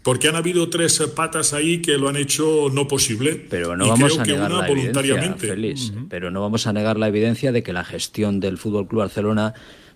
[0.06, 3.34] Porque han habido tres eh, patas ahí que lo han hecho no posible.
[3.50, 5.48] Pero no y vamos creo a que negar una la evidencia, voluntariamente.
[5.48, 9.00] Félix, pero no vamos a negar la evidencia de que la gestión del Fútbol Club
[9.00, 9.52] Barcelona,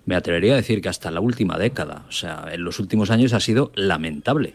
[0.06, 3.32] me atrevería a decir que hasta la última década, o sea, en los últimos años
[3.34, 4.54] ha sido lamentable.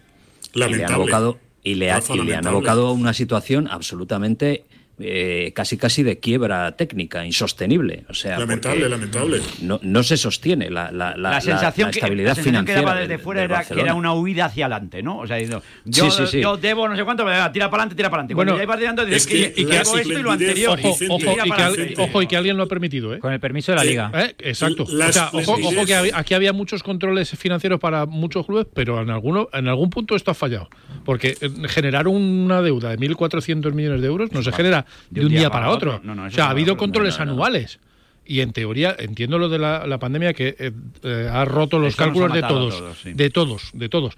[0.53, 0.95] Y le han Lamentable.
[0.95, 2.49] abocado, y le, ha- y le han lamentable.
[2.49, 4.65] abocado a una situación absolutamente
[4.99, 8.05] eh, casi casi de quiebra técnica, insostenible.
[8.09, 9.41] O sea, Lamentable, lamentable.
[9.61, 12.71] No, no se sostiene la, la, la, La sensación, la que, estabilidad la sensación que
[12.71, 12.81] financiera.
[12.81, 15.19] daba del- desde fuera del era que era una huida hacia adelante, ¿no?
[15.19, 16.41] O sea, diciendo, yo, Sí, sí, sí.
[16.41, 18.35] yo debo no sé cuánto, pero tira para adelante, tira para adelante.
[18.35, 20.79] Cuando Bueno, ya ibas tirando, dices es que que, debo esto y lo anterior.
[20.83, 23.19] Ojo, ojo, y que, al- ojo, y que alguien lo ha permitido, ¿eh?
[23.19, 24.11] Con el permiso de la liga.
[24.13, 24.35] ¿Eh?
[24.39, 24.83] Exacto.
[24.83, 29.09] O sea, ojo, ojo que aquí había muchos controles financieros para muchos clubes, pero en
[29.09, 30.69] alguno, en algún punto esto ha fallado.
[31.03, 35.29] Porque eh, generar una deuda de 1.400 millones de euros no se genera de un
[35.31, 35.99] día, para otro.
[36.03, 37.31] No, no, o sea, ha habido controles no, no, no.
[37.33, 37.79] anuales.
[38.27, 40.71] Y en teoría, entiendo lo de la, la pandemia que eh,
[41.03, 43.13] eh, ha roto los cálculos de todos, todos, sí.
[43.13, 44.15] de todos, de todos.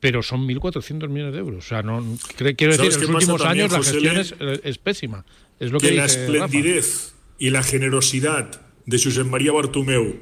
[0.00, 1.64] Pero son 1.400 millones de euros.
[1.64, 2.00] O sea, no,
[2.38, 4.20] cre- quiero decir, ¿Sabes en los últimos también, años la gestión Le?
[4.20, 5.24] es, eh, es pésima.
[5.58, 6.44] Es lo que, que la dice Rafa.
[6.44, 10.20] esplendidez y la generosidad de Josep María Bartomeu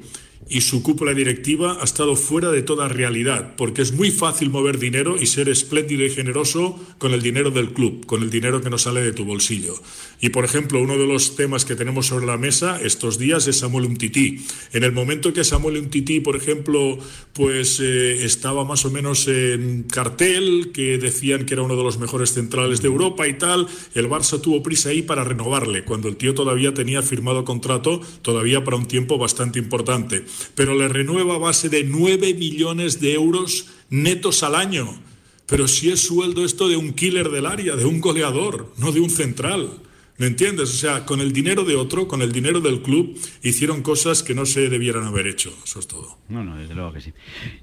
[0.49, 4.79] y su cúpula directiva ha estado fuera de toda realidad, porque es muy fácil mover
[4.79, 8.69] dinero y ser espléndido y generoso con el dinero del club, con el dinero que
[8.69, 9.75] no sale de tu bolsillo.
[10.21, 13.59] Y por ejemplo, uno de los temas que tenemos sobre la mesa estos días es
[13.59, 14.45] Samuel Umtiti.
[14.73, 16.97] En el momento que Samuel Umtiti, por ejemplo,
[17.33, 21.99] pues eh, estaba más o menos en cartel, que decían que era uno de los
[21.99, 26.17] mejores centrales de Europa y tal, el Barça tuvo prisa ahí para renovarle, cuando el
[26.17, 30.25] tío todavía tenía firmado contrato, todavía para un tiempo bastante importante.
[30.55, 34.99] Pero le renueva a base de 9 millones de euros netos al año.
[35.45, 38.99] Pero si es sueldo esto de un killer del área, de un goleador, no de
[38.99, 39.69] un central.
[40.17, 40.69] ¿Me entiendes?
[40.71, 44.33] O sea, con el dinero de otro, con el dinero del club, hicieron cosas que
[44.33, 45.55] no se debieran haber hecho.
[45.63, 46.17] Eso es todo.
[46.27, 47.13] No, no, desde luego que sí.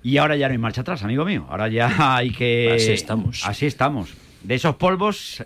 [0.05, 1.47] Y ahora ya no hay marcha atrás, amigo mío.
[1.51, 2.73] Ahora ya hay que.
[2.73, 3.45] Así estamos.
[3.45, 4.11] Así estamos.
[4.45, 5.43] De esos polvos,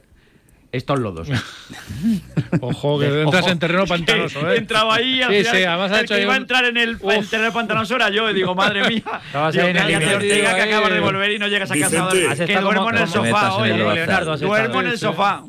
[0.79, 1.29] estos lodos.
[2.61, 4.57] Ojo, que entras en terreno pantanoso, ¿eh?
[4.59, 6.65] Entraba ahí, al Sí, final, sí, además ha el hecho que iba a un- entrar
[6.65, 8.31] en el, en terreno pantanoso era yo.
[8.31, 9.03] Y digo, madre mía.
[9.27, 10.15] Estabas Digo, ahí en el.
[10.15, 12.09] Ortega, que acabas de volver y no llegas a casa.
[12.47, 13.29] Que duermo en el sofá
[13.67, 13.95] el Barça.
[13.95, 15.43] Leonardo, Duermo en el sofá.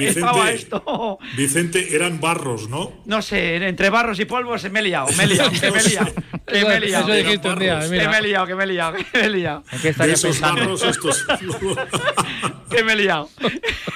[0.00, 1.18] Estaba esto.
[1.36, 2.92] Vicente, eran barros, ¿no?
[3.04, 5.82] No sé, entre barros y polvos me he liado, me he liado, que me he
[5.88, 6.12] liado,
[6.46, 7.06] que me he liado.
[7.06, 7.08] Que
[8.08, 10.60] me he liado, que me he liado, que me he liado, ¿En qué esos pensando?
[10.60, 11.26] barros estos.
[12.70, 13.28] que me he liado.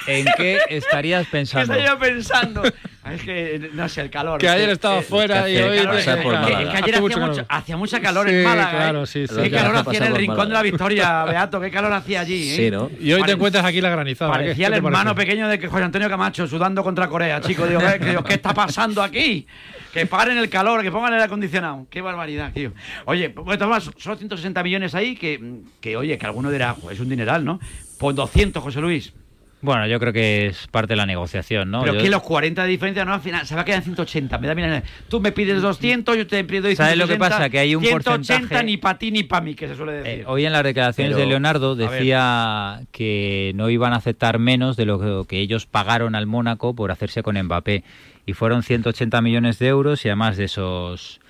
[0.07, 1.73] ¿En qué estarías ¿Qué pensando?
[1.73, 2.63] estaba yo pensando?
[2.63, 4.39] Es que, no sé, el calor.
[4.39, 5.77] Que ayer estaba eh, fuera y hoy...
[5.77, 7.29] es que- ayer hacía, calor.
[7.29, 8.71] mucho, hacía mucha calor Sí, en Málaga.
[8.71, 9.07] claro, ¿eh?
[9.07, 9.35] sí, sí.
[9.35, 10.61] Qué calor ha hacía en el rincón de la.
[10.61, 12.51] Victoria, Beato, qué calor hacía allí.
[12.51, 12.55] ¿eh?
[12.55, 12.89] Sí, ¿no?
[12.99, 14.31] Y hoy te encuentras aquí la granizada.
[14.31, 15.15] ¿qué- Parecía qué el hermano parece?
[15.27, 17.67] pequeño de que José Antonio Camacho sudando contra Corea, chico.
[17.67, 17.81] Digo,
[18.23, 19.45] ¿qué está pasando aquí?
[19.93, 21.85] Que paren el calor, que pongan el aire acondicionado.
[21.89, 22.71] Qué barbaridad, tío.
[23.05, 25.39] Oye, pues Tomás, solo 160 millones ahí, que,
[25.81, 27.59] que oye, que alguno dirá, "Jo, es un dineral, ¿no?
[27.99, 29.13] Pues 200, José Luis.
[29.63, 31.81] Bueno, yo creo que es parte de la negociación, ¿no?
[31.83, 33.85] Pero Yo- que los 40 de diferencia, no, al final se va a quedar en
[33.85, 34.37] 180.
[34.37, 34.83] Me da bien.
[35.07, 36.83] Tú me pides 200, yo te pido 180.
[36.83, 37.49] ¿Sabes lo que pasa?
[37.49, 40.11] Que hay un 180 porcentaje- ni para ti ni para mí, que se suele decir.
[40.19, 44.75] Eh, hoy en las declaraciones Pero, de Leonardo decía que no iban a aceptar menos
[44.75, 47.85] de lo que, que ellos pagaron al Mónaco por hacerse con Mbappé.
[48.25, 51.21] Y fueron 180 millones de euros y además de esos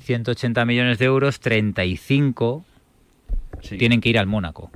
[0.00, 2.64] 180 millones de euros, 35
[3.60, 3.76] Sí.
[3.76, 4.70] tienen que ir al Mónaco.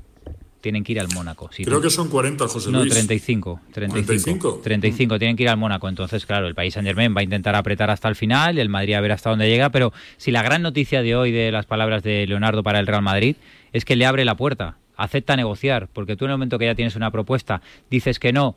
[0.66, 1.48] Tienen que ir al Mónaco.
[1.52, 2.92] Si Creo no- que son 40, José no, Luis.
[2.92, 4.02] 35, 35.
[4.50, 4.60] 45.
[4.64, 5.88] 35 tienen que ir al Mónaco.
[5.88, 8.68] Entonces, claro, el país Saint Germain va a intentar apretar hasta el final y el
[8.68, 9.70] Madrid a ver hasta dónde llega.
[9.70, 13.02] Pero si la gran noticia de hoy, de las palabras de Leonardo para el Real
[13.02, 13.36] Madrid,
[13.72, 15.86] es que le abre la puerta, acepta negociar.
[15.92, 18.56] Porque tú en el momento que ya tienes una propuesta, dices que no,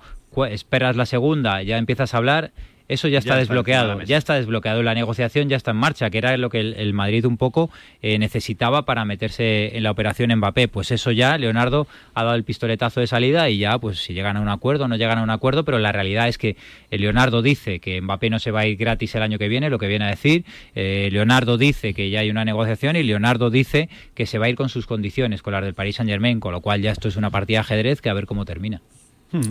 [0.50, 2.52] esperas la segunda, ya empiezas a hablar.
[2.90, 6.36] Eso ya está desbloqueado, ya está desbloqueado, la negociación ya está en marcha, que era
[6.38, 7.70] lo que el, el Madrid un poco
[8.02, 10.68] eh, necesitaba para meterse en la operación Mbappé.
[10.68, 14.38] Pues eso ya, Leonardo ha dado el pistoletazo de salida y ya, pues si llegan
[14.38, 16.58] a un acuerdo, no llegan a un acuerdo, pero la realidad es que
[16.90, 19.70] eh, Leonardo dice que Mbappé no se va a ir gratis el año que viene,
[19.70, 20.44] lo que viene a decir.
[20.74, 24.50] Eh, Leonardo dice que ya hay una negociación y Leonardo dice que se va a
[24.50, 27.08] ir con sus condiciones, con las del Paris Saint Germain, con lo cual ya esto
[27.08, 28.82] es una partida de ajedrez que a ver cómo termina.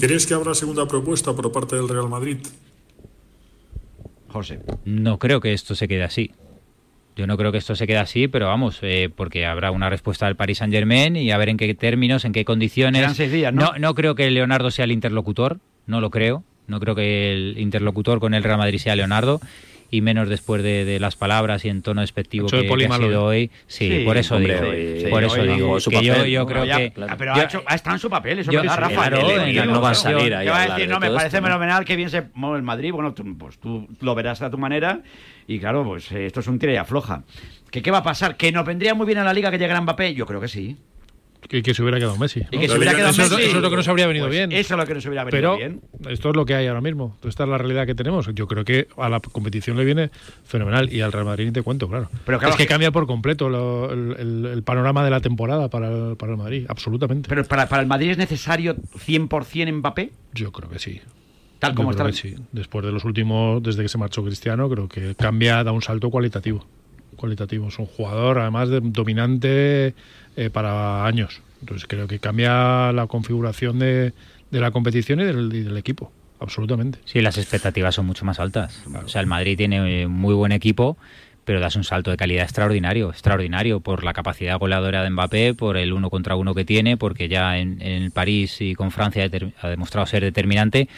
[0.01, 2.38] ¿Crees que habrá segunda propuesta por parte del Real Madrid?
[4.29, 4.61] José.
[4.85, 6.33] No creo que esto se quede así.
[7.17, 10.27] Yo no creo que esto se quede así, pero vamos, eh, porque habrá una respuesta
[10.27, 13.01] del Paris Saint Germain y a ver en qué términos, en qué condiciones.
[13.01, 13.73] Serán seis días, ¿no?
[13.79, 16.45] no creo que Leonardo sea el interlocutor, no lo creo.
[16.69, 19.41] No creo que el interlocutor con el Real Madrid sea Leonardo.
[19.90, 23.24] Y menos después de, de las palabras y en tono despectivo que, que ha sido
[23.24, 23.51] hoy.
[23.66, 24.68] Sí, Sí, por eso hombre, digo.
[24.68, 25.81] hoy- por sí, eso hoy digo.
[25.81, 26.31] su que yo, papel.
[26.31, 26.92] yo No, creo ya- que.
[27.09, 28.88] ah, pero yo- ha, hecho, ha estado en su papel, eso yo- sí, Rafa.
[28.90, 30.18] claro, que en que la no va a claro.
[30.18, 31.46] salir ahí Que a va a hablar decir, de no, me parece esto, ¿no?
[31.46, 32.92] fenomenal que bien se mueve el Madrid.
[32.92, 35.01] Bueno, tú, pues tú lo verás a tu manera.
[35.46, 37.22] Y claro, pues eh, esto es un tira y afloja.
[37.70, 38.37] ¿Que ¿Qué va a pasar?
[38.37, 40.12] ¿Que nos vendría muy bien a la liga que llegara Mbappé?
[40.12, 40.77] Yo creo que sí.
[41.49, 42.43] Que, que se hubiera quedado Messi.
[42.51, 43.43] Y que se hubiera quedado eso, Messi.
[43.45, 44.53] eso es lo que nos habría venido Pues bien.
[44.53, 45.81] Eso es lo que nos hubiera venido Pero bien.
[46.11, 47.17] esto es lo que hay ahora mismo.
[47.25, 48.29] Esta es la realidad que tenemos.
[48.35, 50.11] Yo creo que a la competición le viene
[50.45, 52.11] fenomenal y al Real Madrid ni te cuento, claro.
[52.27, 55.21] Pero claro es que, que- cambia por completo lo- el, el- el panorama de la
[55.21, 57.29] temporada para el, para el Madrid, absolutamente.
[57.31, 60.11] Pero para, para el Madrid es necesario 100% Mbappé.
[60.35, 61.01] Yo creo que sí.
[61.59, 62.13] tal como está.
[62.13, 62.35] sí.
[62.53, 66.11] Después de los últimos, desde que se marchó Cristiano, creo que cambia, da un salto
[66.11, 66.67] cualitativo.
[67.19, 67.69] Cualitativo.
[67.69, 69.95] Es un jugador, además, de, dominante
[70.37, 71.43] eh, para años.
[71.61, 74.15] Entonces creo que cambia la configuración de,
[74.51, 76.11] de la competición y del, y del equipo.
[76.41, 77.01] Absolutamente.
[77.05, 78.85] Sí, las expectativas son mucho más altas.
[79.05, 80.97] O sea, el Madrid tiene eh, muy buen equipo,
[81.45, 85.77] pero das un salto de calidad extraordinario, extraordinario por la capacidad goleadora de Mbappé, por
[85.77, 89.29] el uno contra uno que tiene, porque ya en, en París y con Francia
[89.61, 90.89] ha demostrado ser determinante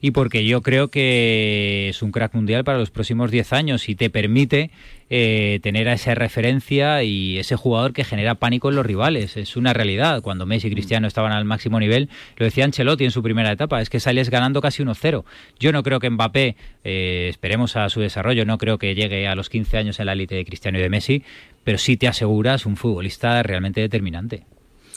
[0.00, 3.94] y porque yo creo que es un crack mundial para los próximos 10 años y
[3.94, 4.70] te permite
[5.12, 9.36] eh, tener a esa referencia y ese jugador que genera pánico en los rivales.
[9.36, 10.22] Es una realidad.
[10.22, 13.82] Cuando Messi y Cristiano estaban al máximo nivel, lo decía Ancelotti en su primera etapa,
[13.82, 15.24] es que sales ganando casi 1-0.
[15.58, 19.34] Yo no creo que Mbappé, eh, esperemos a su desarrollo, no creo que llegue a
[19.34, 21.24] los 15 años en la élite de Cristiano y de Messi,
[21.64, 24.44] pero sí te aseguras un futbolista realmente determinante.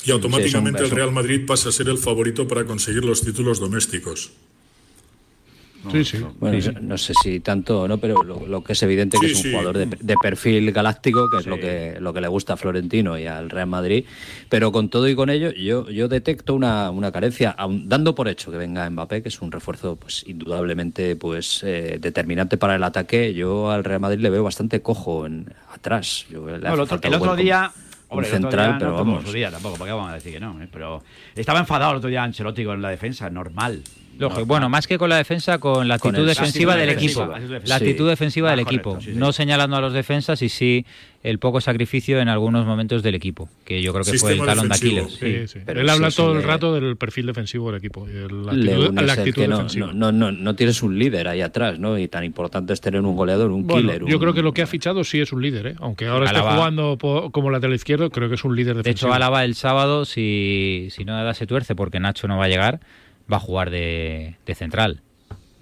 [0.06, 3.60] Y automáticamente Sí, el Real Madrid pasa a ser el favorito para conseguir los títulos
[3.60, 4.32] domésticos.
[5.92, 6.26] Sí, sí.
[6.40, 9.18] Bueno, Sí, no- no sé si tanto o no, pero lo, lo que es evidente
[9.20, 9.52] que Sí, es un sí.
[9.52, 13.18] jugador de, de perfil galáctico, que es lo que lo que le gusta a Florentino
[13.20, 14.06] y al Real Madrid.
[14.50, 18.28] Pero con todo y con ello, yo, yo detecto una, una carencia, aun dando por
[18.28, 22.84] hecho que venga Mbappé, que es un refuerzo pues indudablemente pues eh, determinante para el
[22.84, 23.34] ataque.
[23.34, 26.26] Yo al Real Madrid le veo bastante cojo en, atrás.
[26.30, 27.72] Yo, No, el otro, el otro día.
[28.10, 29.24] hombre, central, día pero no vamos.
[29.26, 30.62] su día tampoco, ¿para qué vamos a decir que no?
[30.62, 30.68] eh?
[30.72, 31.04] Pero
[31.36, 33.82] estaba enfadado el otro día Ancelotti con la defensa, normal.
[34.20, 34.46] Lógico.
[34.46, 37.28] Bueno, más que con la defensa, con la Con actitud el- defensiva la del equipo.
[37.66, 38.98] La actitud defensiva Ah, del equipo.
[39.16, 40.86] No señalando a los defensas y sí
[41.24, 44.46] el poco sacrificio en algunos momentos del equipo, que yo creo que fue el Sistema
[44.46, 44.76] talón de.
[44.76, 45.14] Aquiles.
[45.14, 45.60] Sí, sí.
[45.66, 48.06] Pero Él habla todo el le- rato del perfil defensivo del equipo.
[48.08, 49.88] La actitud, la actitud no, defensiva.
[49.88, 51.98] no, no, no, no tienes un líder ahí atrás, ¿no?
[51.98, 54.06] Y tan importante es tener un goleador, un Bueno, killer.
[54.06, 55.76] yo un- creo que lo que ha fichado sí es un líder, ¿eh?
[55.80, 56.98] aunque ahora esté Álava- jugando
[57.32, 59.08] como lateral izquierdo, creo que es un líder De defensivo.
[59.10, 62.50] hecho, Álava el sábado, si, si no nada se tuerce, porque Nacho no va a
[62.50, 62.82] llegar,
[63.32, 65.02] va a jugar de, de central.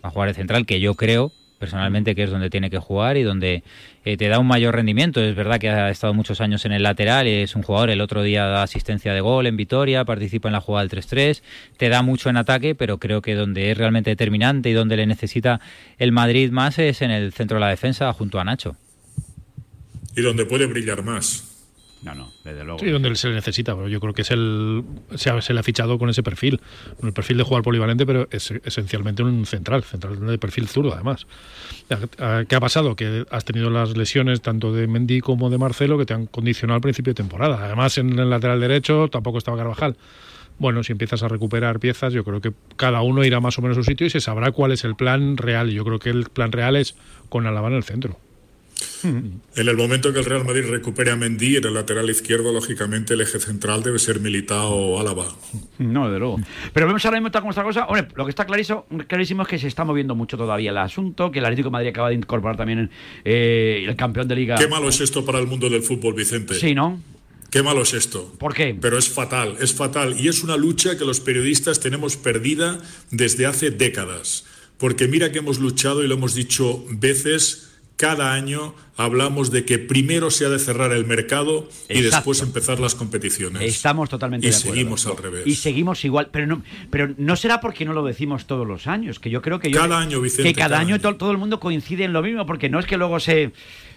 [0.03, 3.17] Va a jugar de central, que yo creo personalmente que es donde tiene que jugar
[3.17, 3.63] y donde
[4.03, 5.21] eh, te da un mayor rendimiento.
[5.21, 8.23] Es verdad que ha estado muchos años en el lateral, es un jugador, el otro
[8.23, 11.41] día da asistencia de gol en Vitoria, participa en la jugada del 3-3,
[11.77, 15.05] te da mucho en ataque, pero creo que donde es realmente determinante y donde le
[15.05, 15.61] necesita
[15.99, 18.75] el Madrid más es en el centro de la defensa junto a Nacho.
[20.17, 21.50] Y donde puede brillar más.
[22.03, 22.79] No, no, desde luego.
[22.79, 24.83] Sí, donde se le necesita, pero yo creo que es el
[25.15, 26.59] se, ha- se le ha fichado con ese perfil,
[27.03, 31.27] el perfil de jugar polivalente, pero es esencialmente un central, central de perfil zurdo además.
[32.19, 32.95] Ah, ¿Qué ha pasado?
[32.95, 36.75] Que has tenido las lesiones tanto de Mendy como de Marcelo que te han condicionado
[36.75, 37.63] al principio de temporada.
[37.63, 39.95] Además en el lateral derecho tampoco estaba Carvajal.
[40.57, 43.77] Bueno, si empiezas a recuperar piezas, yo creo que cada uno irá más o menos
[43.77, 45.69] a su sitio y se sabrá cuál es el plan real.
[45.71, 46.95] Yo creo que el plan real es
[47.29, 48.17] con Alaba en el centro.
[49.03, 53.13] En el momento que el Real Madrid recupere a Mendy en el lateral izquierdo, lógicamente
[53.13, 55.27] el eje central debe ser Militao o Álava.
[55.77, 56.39] No, desde luego.
[56.73, 57.85] Pero vemos ahora mismo está como esta cosa.
[57.85, 61.31] Hombre, lo que está clarísimo, clarísimo es que se está moviendo mucho todavía el asunto,
[61.31, 62.89] que el Atlético de Madrid acaba de incorporar también
[63.23, 64.55] eh, el campeón de liga.
[64.57, 66.55] Qué malo es esto para el mundo del fútbol, Vicente.
[66.55, 66.99] Sí, ¿no?
[67.51, 68.33] Qué malo es esto.
[68.39, 68.77] ¿Por qué?
[68.79, 70.15] Pero es fatal, es fatal.
[70.17, 72.79] Y es una lucha que los periodistas tenemos perdida
[73.11, 74.45] desde hace décadas.
[74.77, 79.77] Porque mira que hemos luchado y lo hemos dicho veces, cada año hablamos de que
[79.79, 82.15] primero se ha de cerrar el mercado y Exacto.
[82.15, 83.61] después empezar las competiciones.
[83.63, 84.73] Estamos totalmente y de acuerdo.
[84.73, 85.43] seguimos al revés.
[85.47, 89.19] Y seguimos igual, pero no, pero no será porque no lo decimos todos los años,
[89.19, 91.01] que yo creo que yo- Cada año, Vicente, que cada, cada año, año.
[91.01, 93.51] to- todo el mundo coincide en lo mismo, porque no es que luego se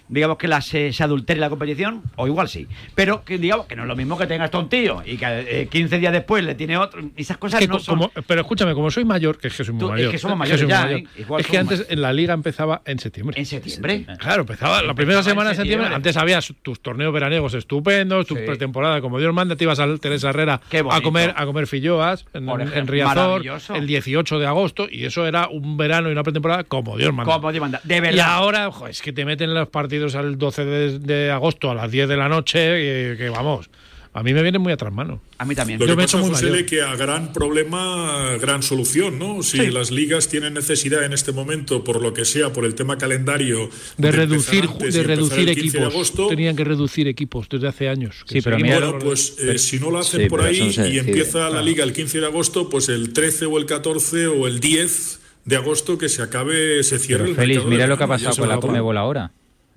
[0.07, 3.75] digamos que la, se, se adultere la competición, o igual sí, pero que digamos que
[3.75, 5.25] no es lo mismo que tengas tú un tío y que
[5.61, 7.97] eh, 15 días después le tiene otro, esas cosas Es que no co- son...
[7.99, 10.11] como- pero escúchame, como soy mayor, que es que soy muy Tú- es mayor.
[10.11, 10.99] que somos es mayores muy ya, mayor.
[10.99, 11.07] ¿eh?
[11.17, 13.39] Igual Es que somos antes en la liga empezaba en septiembre.
[13.39, 14.05] ¿En septiembre?
[14.19, 15.85] Claro, empezaba la primera Empezaba semana en de septiembre.
[15.89, 15.95] septiembre.
[15.95, 18.41] Antes había tus torneos veraniegos estupendos, tu Sí.
[18.45, 22.49] pretemporada, como Dios manda, te ibas al Teresa Herrera a comer a comer filloas en,
[22.49, 23.43] en Riazor
[23.75, 27.33] el 18 de agosto y eso era un verano y una pretemporada como Dios manda.
[27.33, 27.81] Como Dios manda.
[27.83, 28.25] De Y verdad.
[28.27, 31.89] ahora, ojo, es que te meten los partidos al 12 de, de agosto a las
[31.91, 33.69] 10 de la noche, y que vamos,
[34.13, 35.21] a mí me vienen muy atrás mano.
[35.37, 35.77] A mí también.
[35.77, 36.65] Lo Yo que me pasa, muy José, mayor.
[36.65, 39.43] Que a gran problema, gran solución, ¿no?
[39.43, 39.67] Si Sí.
[39.71, 43.69] las ligas tienen necesidad en este momento, por lo que sea, por el tema calendario,
[43.97, 45.81] De, empezar reducir, de reducir 15 de equipos.
[45.93, 48.23] agosto, Tenían que reducir equipos desde hace años.
[48.25, 50.65] que Sí, pero mira- Bueno, pues eh, si no lo hacen Sí, por ahí no
[50.65, 51.65] y decide, empieza la claro.
[51.65, 55.55] liga el 15 de agosto, pues el 13 o el 14 o el 10 de
[55.57, 58.35] agosto que se acabe, se cierre Pero el Félix, mira de lo que ha pasado
[58.37, 59.31] con la a- Comebol ahora.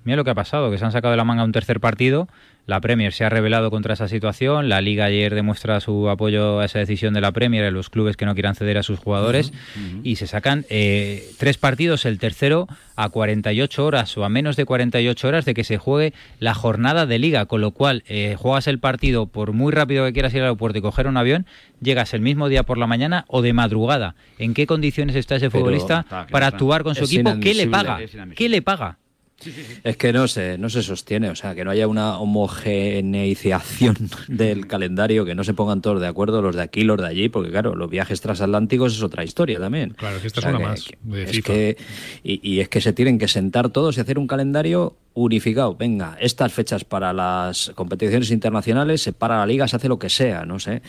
[0.09, 2.27] Mira lo que ha pasado, que se han sacado de la manga un tercer partido
[2.69, 4.69] la Premier se ha revelado contra esa situación.
[4.69, 8.15] La Liga ayer demuestra su apoyo a esa decisión de la Premier, a los clubes
[8.15, 9.51] que no quieran ceder a sus jugadores.
[10.03, 14.65] Y se sacan eh, tres partidos, el tercero a 48 horas o a menos de
[14.65, 17.47] 48 horas de que se juegue la jornada de Liga.
[17.47, 20.77] Con lo cual, eh, juegas el partido por muy rápido que quieras ir al aeropuerto
[20.77, 21.47] y coger un avión,
[21.81, 24.13] llegas el mismo día por la mañana o de madrugada.
[24.37, 27.33] ¿En qué condiciones está ese futbolista para actuar con su equipo?
[27.41, 27.99] ¿Qué le paga?
[28.35, 28.99] ¿Qué le paga?
[29.83, 33.95] Es que no se, no se sostiene, o sea, que no haya una homogeneización
[34.27, 37.29] del calendario, que no se pongan todos de acuerdo, los de aquí, los de allí,
[37.29, 39.91] porque claro, los viajes transatlánticos es otra historia también.
[39.91, 40.85] Claro, que esta es una más.
[41.15, 41.77] es que,
[42.23, 45.75] y, y, es que se tienen que sentar todos y hacer un calendario unificado.
[45.75, 50.09] Venga, estas fechas para las competiciones internacionales, se para la liga, se hace lo que
[50.09, 50.81] sea, no sé.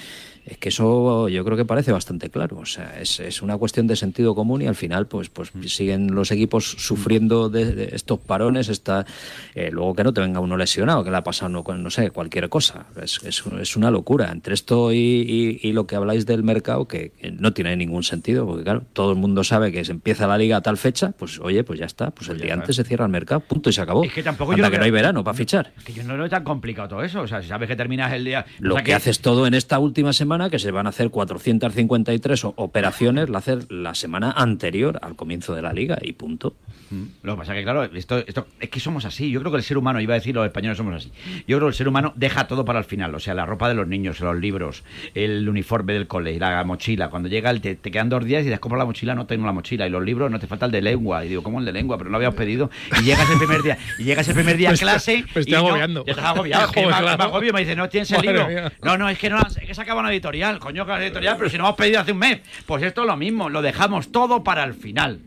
[0.44, 2.58] Es que eso yo creo que parece bastante claro.
[2.58, 5.62] O sea, es, es una cuestión de sentido común y al final, pues, pues mm.
[5.64, 8.68] siguen los equipos sufriendo de, estos parones.
[8.68, 9.06] Esta,
[9.54, 12.10] eh, luego que no te venga uno lesionado, que le ha pasado, no, no sé,
[12.10, 12.86] cualquier cosa.
[13.02, 14.30] Es, es, es una locura.
[14.32, 18.64] Entre esto y, y, lo que habláis del mercado, que, no tiene ningún sentido, porque
[18.64, 21.64] claro, todo el mundo sabe que se empieza la liga a tal fecha, pues oye,
[21.64, 22.10] pues ya está.
[22.10, 24.04] Pues el pues día antes se cierra el mercado, punto y se acabó.
[24.04, 25.72] Es que tampoco yo que no hay verano para fichar.
[25.84, 27.20] que yo no lo he tan complicado todo eso.
[27.20, 28.46] O sea, si sabes que terminas el día.
[28.58, 33.28] Lo que, haces todo en esta última semana que se van a hacer 453 operaciones,
[33.28, 36.54] la hacer la semana anterior al comienzo de la liga y punto.
[36.90, 37.04] Mm.
[37.22, 39.30] Lo que pasa es que, claro, esto, esto, es que somos así.
[39.30, 41.10] Yo creo que el ser humano, iba a decir los españoles somos así.
[41.46, 43.14] Yo creo que el ser humano deja todo para el final.
[43.14, 44.84] O sea, la ropa de los niños, los libros,
[45.14, 47.08] el uniforme del cole, la mochila.
[47.08, 49.52] Cuando llega el te, quedan dos días y dices, compro la mochila, no tengo la
[49.52, 49.86] mochila.
[49.86, 51.24] Y los libros, no te falta el de lengua.
[51.24, 51.96] Y digo, ¿cómo el de lengua?
[51.96, 52.70] Pero no lo habíamos pedido.
[53.00, 55.24] Y llegas el primer día, y llegas el primer día a clase.
[55.32, 56.04] Pues estoy agobiando.
[56.04, 56.72] Ya estás agobiado.
[57.40, 58.46] me, me dice, no tienes el libro.
[58.82, 60.58] No, no, es que no es que se acaba una editorial.
[60.58, 62.40] Coño, que la editorial, pero si no hemos pedido hace un mes.
[62.66, 65.20] Pues esto es lo mismo, lo dejamos todo para el final.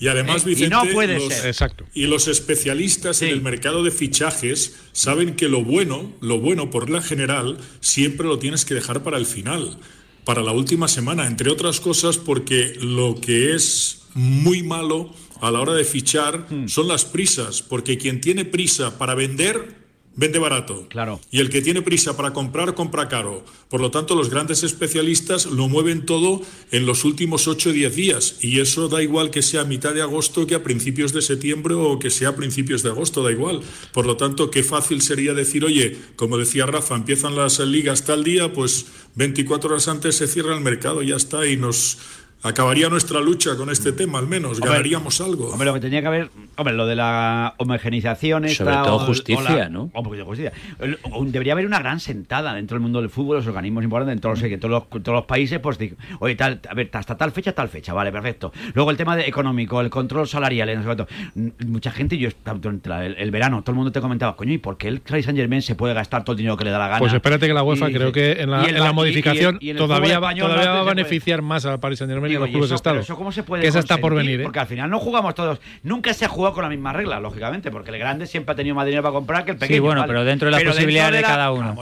[0.00, 1.46] Y además, Vicente, y no puede los, ser.
[1.46, 1.84] Exacto.
[1.92, 6.88] Y los especialistas en el mercado de fichajes saben que lo bueno, lo bueno por
[6.88, 9.76] la general, siempre lo tienes que dejar para el final,
[10.24, 15.60] para la última semana, entre otras cosas porque lo que es muy malo a la
[15.60, 16.68] hora de fichar hmm.
[16.68, 19.79] son las prisas, porque quien tiene prisa para vender
[20.20, 20.86] vende barato.
[20.90, 21.18] Claro.
[21.30, 23.42] Y el que tiene prisa para comprar, compra caro.
[23.70, 27.96] Por lo tanto, los grandes especialistas lo mueven todo en los últimos 8 o 10
[27.96, 28.36] días.
[28.42, 31.72] Y eso da igual que sea a mitad de agosto que a principios de septiembre
[31.74, 33.62] o que sea a principios de agosto, da igual.
[33.94, 38.22] Por lo tanto, qué fácil sería decir, oye, como decía Rafa, empiezan las ligas tal
[38.22, 41.96] día, pues 24 horas antes se cierra el mercado, ya está, y nos
[42.42, 45.48] acabaría nuestra lucha con este tema, al menos, ganaríamos algo.
[45.48, 49.90] Hombre, lo que tenía que haber, hombre, lo de la homogenización Sobre todo justicia, ¿no?
[50.24, 50.52] justicia.
[51.26, 54.40] Debería haber una gran sentada dentro del mundo del fútbol, los organismos importantes, en todos
[54.40, 55.78] los, todos los, todos los países, pues
[56.18, 58.52] oye, tal, a ver, hasta tal fecha, tal fecha, vale, perfecto.
[58.74, 60.70] Luego el tema de económico, el control salarial,
[61.66, 64.88] mucha gente, yo el, el, verano, todo el mundo te comentaba, coño, ¿y por qué
[64.88, 66.98] el Paris Saint Germain se puede gastar todo el dinero que le da la gana?
[67.00, 70.80] Pues espérate que la UEFA creo que en la, en la modificación todavía, todavía va
[70.80, 74.40] a beneficiar más al Paris Saint Germain eso, ¿cómo se puede que está por venir,
[74.40, 74.44] ¿eh?
[74.44, 75.60] Porque al final no jugamos todos.
[75.82, 78.74] Nunca se ha jugado con la misma regla, lógicamente, porque el grande siempre ha tenido
[78.74, 79.76] más dinero para comprar que el pequeño.
[79.76, 81.76] Sí, bueno, pero dentro de las posibilidades de, cada uno.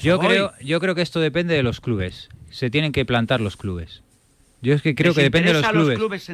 [0.00, 2.28] yo, creo, yo creo que esto depende de los clubes.
[2.50, 4.02] Se tienen que plantar los clubes.
[4.62, 6.28] Yo es que creo que depende de los clubes.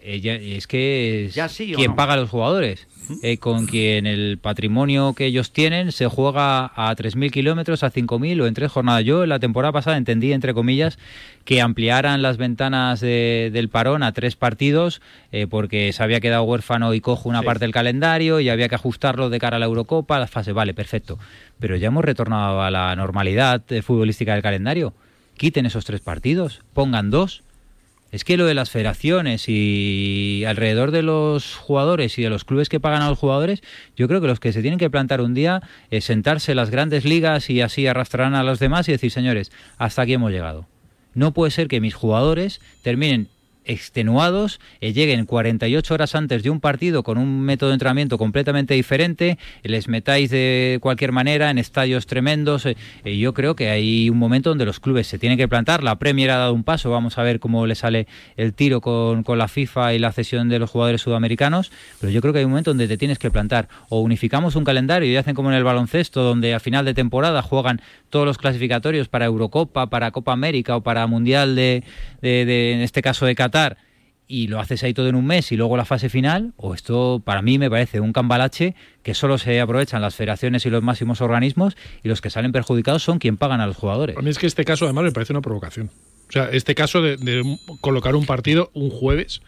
[0.00, 2.86] Eh, es que es ya quien paga a los jugadores.
[3.22, 8.40] Eh, con quien el patrimonio que ellos tienen se juega a 3.000 kilómetros, a 5.000
[8.42, 9.04] o en tres jornadas.
[9.04, 10.98] Yo la temporada pasada entendí, entre comillas,
[11.44, 15.00] que ampliaran las ventanas del parón a tres partidos
[15.30, 18.74] eh, porque se había quedado huérfano y cojo una parte del calendario y había que
[18.74, 20.52] ajustarlo de cara a la Eurocopa, la fase.
[20.52, 21.18] Vale, perfecto.
[21.60, 24.94] Pero ya hemos retornado a la normalidad futbolística del calendario
[25.36, 27.42] quiten esos tres partidos, pongan dos.
[28.12, 32.68] Es que lo de las federaciones y alrededor de los jugadores y de los clubes
[32.68, 33.62] que pagan a los jugadores,
[33.96, 35.60] yo creo que los que se tienen que plantar un día
[35.90, 39.50] es sentarse en las grandes ligas y así arrastrarán a los demás y decir, señores,
[39.76, 40.66] hasta aquí hemos llegado.
[41.14, 43.28] No puede ser que mis jugadores terminen
[43.66, 48.74] extenuados, eh, lleguen 48 horas antes de un partido con un método de entrenamiento completamente
[48.74, 52.66] diferente, les metáis de cualquier manera en estadios tremendos.
[52.66, 55.82] Eh, eh, yo creo que hay un momento donde los clubes se tienen que plantar.
[55.82, 58.06] La Premier ha dado un paso, vamos a ver cómo le sale
[58.36, 62.20] el tiro con, con la FIFA y la cesión de los jugadores sudamericanos, pero yo
[62.20, 63.68] creo que hay un momento donde te tienes que plantar.
[63.88, 67.42] O unificamos un calendario y hacen como en el baloncesto, donde a final de temporada
[67.42, 71.82] juegan todos los clasificatorios para Eurocopa, para Copa América o para Mundial de,
[72.26, 73.78] de en este caso de Qatar
[74.28, 77.22] y lo haces ahí todo en un mes y luego la fase final, o esto
[77.24, 81.20] para mí me parece un cambalache que solo se aprovechan las federaciones y los máximos
[81.20, 84.16] organismos y los que salen perjudicados son quien pagan a los jugadores.
[84.16, 85.90] A mí es que este caso además me parece una provocación.
[86.28, 89.42] O sea, este caso de, colocar un partido un jueves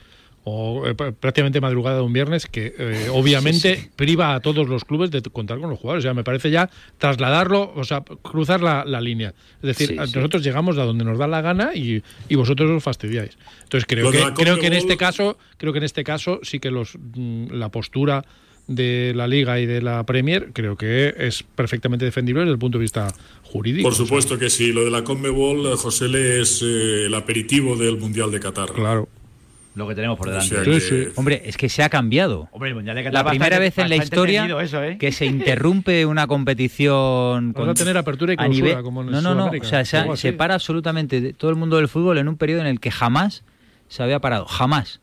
[0.51, 4.85] o eh, pr- prácticamente madrugada de un viernes que eh, obviamente priva a todos los
[4.85, 6.05] clubes de contar con los jugadores.
[6.05, 9.35] O sea, me parece ya trasladarlo, o sea, cruzar la, la línea.
[9.63, 10.13] Es decir, Sí, a- sí.
[10.17, 13.37] nosotros llegamos a donde nos da la gana y, y vosotros os fastidiáis.
[13.65, 16.71] Entonces creo que creo que en este caso creo que en este caso sí que
[16.71, 18.25] los mm, la postura
[18.67, 22.77] de la Liga y de la Premier creo que es perfectamente defendible desde el punto
[22.77, 23.09] de vista
[23.45, 23.89] jurídico.
[23.89, 24.73] Por supuesto que sí.
[24.73, 28.71] Lo de la Conmebol, eh, José Le es eh, el aperitivo del Mundial de Qatar.
[28.73, 29.09] Claro.
[29.79, 31.13] Lo que tenemos por delante.
[31.17, 32.49] Hombre, es que se ha cambiado.
[32.51, 34.99] Hombre, el Mundial de Qatar La bastante- primera vez en la historia eso, ¿eh?
[34.99, 39.21] que se interrumpe una competición Vamos a tener apertura y clausura, nivel- como en no,
[39.23, 42.37] no, no, o sea, se, para absolutamente de- todo el mundo del fútbol en un
[42.37, 43.45] periodo en el que jamás
[43.89, 45.01] se había parado, jamás,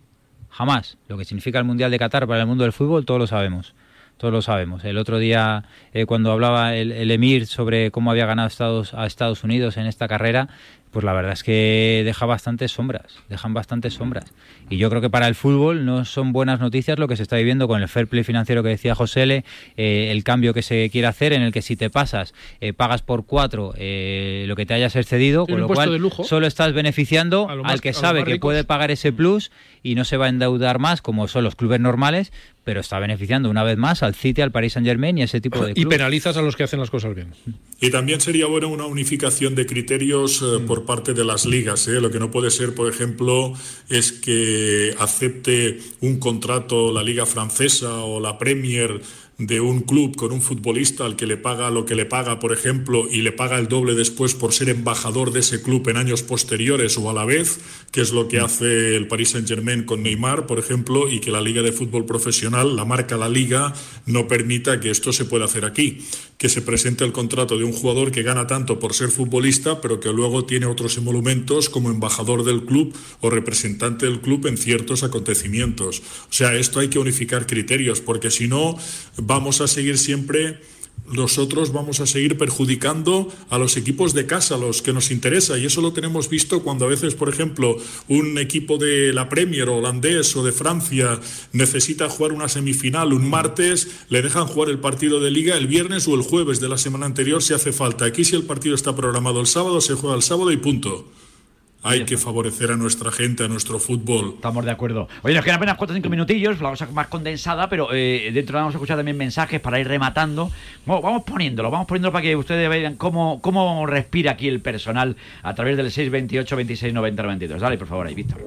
[0.49, 0.97] jamás.
[1.07, 3.73] Lo que significa el Mundial de Qatar para el mundo del fútbol, todos lo sabemos.
[4.17, 4.85] Todos lo sabemos.
[4.85, 9.05] El otro día, eh, cuando hablaba el, el Emir sobre cómo había ganado Estados, a
[9.05, 10.47] Estados Unidos en esta carrera,
[10.95, 14.31] pues la verdad es que deja bastantes sombras, dejan bastantes sombras.
[14.69, 17.35] Y yo creo que para el fútbol no son buenas noticias lo que se está
[17.35, 19.43] viviendo con el fair play financiero que decía José L,
[19.75, 23.01] eh, el cambio que se quiere hacer en el que si te pasas, eh, pagas
[23.01, 26.23] por cuatro eh, lo que te hayas excedido, con lo cual lujo.
[26.23, 29.51] solo estás beneficiando más- al que sabe que puede pagar ese plus
[29.83, 32.31] y no se va a endeudar más como son los clubes normales,
[32.63, 35.63] pero está beneficiando una vez más al City, al Paris Saint Germain y ese tipo
[35.63, 35.97] de Y clubes.
[35.97, 37.33] penalizas a los que hacen las cosas bien.
[37.79, 40.65] Y también sería bueno una unificación de criterios eh, Mm.
[40.85, 41.87] Parte de las ligas.
[41.87, 42.01] ¿eh?
[42.01, 43.53] Lo que no puede ser, por ejemplo,
[43.89, 49.01] es que acepte un contrato la liga francesa o la Premier
[49.37, 52.53] de un club con un futbolista al que le paga lo que le paga, por
[52.53, 56.23] ejemplo, y le paga el doble después por ser embajador de ese club en años
[56.23, 57.59] posteriores o a la vez,
[57.91, 61.41] que es lo que hace el Paris Saint-Germain con Neymar, por ejemplo, y que la
[61.41, 63.73] Liga de Fútbol Profesional, la marca La Liga,
[64.05, 65.99] no permita que esto se pueda hacer aquí,
[66.37, 69.99] que se presente el contrato de un jugador que gana tanto por ser futbolista, pero
[69.99, 75.03] que luego tiene otros emolumentos como embajador del club o representante del club en ciertos
[75.03, 76.01] acontecimientos.
[76.29, 78.77] O sea, esto hay que unificar criterios, porque si no,
[79.25, 80.59] vamos a seguir siempre
[81.11, 85.57] nosotros vamos a seguir perjudicando a los equipos de casa, los que nos interesa.
[85.57, 89.69] Y eso lo tenemos visto cuando a veces, por ejemplo, un equipo de la Premier
[89.69, 91.19] holandés o de Francia
[91.53, 96.07] necesita jugar una semifinal un martes, le dejan jugar el partido de liga el viernes
[96.07, 98.05] o el jueves de la semana anterior si hace falta.
[98.05, 101.05] Aquí si el partido está programado el sábado, se juega el sábado y punto.
[101.87, 104.33] Hay que favorecer a nuestra gente, a nuestro fútbol.
[104.35, 105.07] Estamos de acuerdo.
[105.21, 108.57] Oye, nos quedan apenas 4 o 5 minutillos, la cosa más condensada, pero eh, dentro
[108.57, 110.51] vamos a escuchar también mensajes para ir rematando.
[110.83, 115.15] Bueno, vamos poniéndolo, vamos poniéndolo para que ustedes vean cómo, cómo respira aquí el personal
[115.43, 117.61] a través del 628 26 90 92.
[117.61, 118.43] Dale, por favor, ahí, Víctor.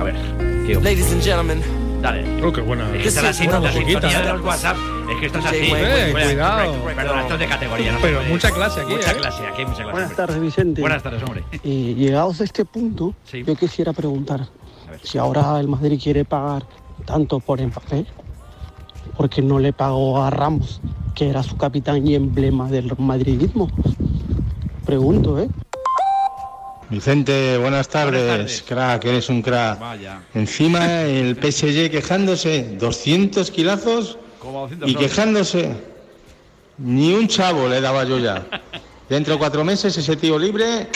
[0.00, 0.14] A ver.
[0.66, 1.81] ¿qué Ladies and gentlemen.
[2.02, 2.44] Dale.
[2.44, 2.90] Oh, qué buena.
[2.96, 4.26] Es que están así, buena la musiquita, sintonía ¿eh?
[4.26, 4.76] de los WhatsApp.
[5.08, 5.56] Es que esto es así.
[5.72, 6.84] Eh, cuidado.
[6.84, 7.98] Perdón, esto es de categoría.
[8.02, 9.16] Pero mucha clase aquí, Mucha ¿eh?
[9.16, 9.92] clase, aquí hay mucha clase.
[9.92, 10.80] Buenas tardes, Vicente.
[10.80, 11.44] Buenas tardes, hombre.
[11.62, 14.48] Y llegados a este punto, yo quisiera preguntar
[15.04, 16.66] si ahora el Madrid quiere pagar
[17.04, 18.04] tanto por Mbappé,
[19.16, 20.80] porque no le pagó a Ramos,
[21.14, 23.70] que era su capitán y emblema del madridismo.
[24.84, 25.48] Pregunto, ¿eh?
[26.92, 28.62] Vicente, buenas tardes.
[28.68, 29.80] Crack, eres un crack.
[29.80, 30.20] Vaya.
[30.34, 35.72] Encima el PSG quejándose, 200 kilazos Como 200 y quejándose.
[36.76, 38.46] Ni un chavo le daba yo ya.
[39.08, 40.86] Dentro de cuatro meses ese tío libre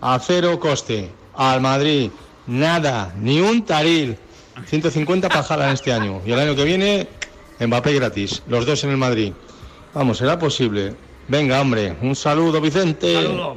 [0.00, 1.10] a cero coste.
[1.34, 2.10] Al Madrid,
[2.46, 4.16] nada, ni un taril.
[4.64, 6.22] 150 para Haaland este año.
[6.24, 7.06] Y el año que viene,
[7.60, 8.42] Mbappé gratis.
[8.48, 9.34] Los dos en el Madrid.
[9.92, 10.94] Vamos, será posible.
[11.30, 13.14] Venga, hombre, un saludo, Vicente.
[13.14, 13.56] Saludos,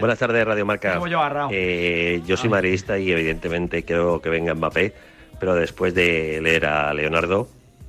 [0.00, 0.98] Buenas tardes, Radio Marca.
[1.06, 1.20] Yo.
[1.50, 4.94] Eh, yo soy madridista y evidentemente quiero que venga Mbappé,
[5.38, 7.48] pero después de leer a Leonardo,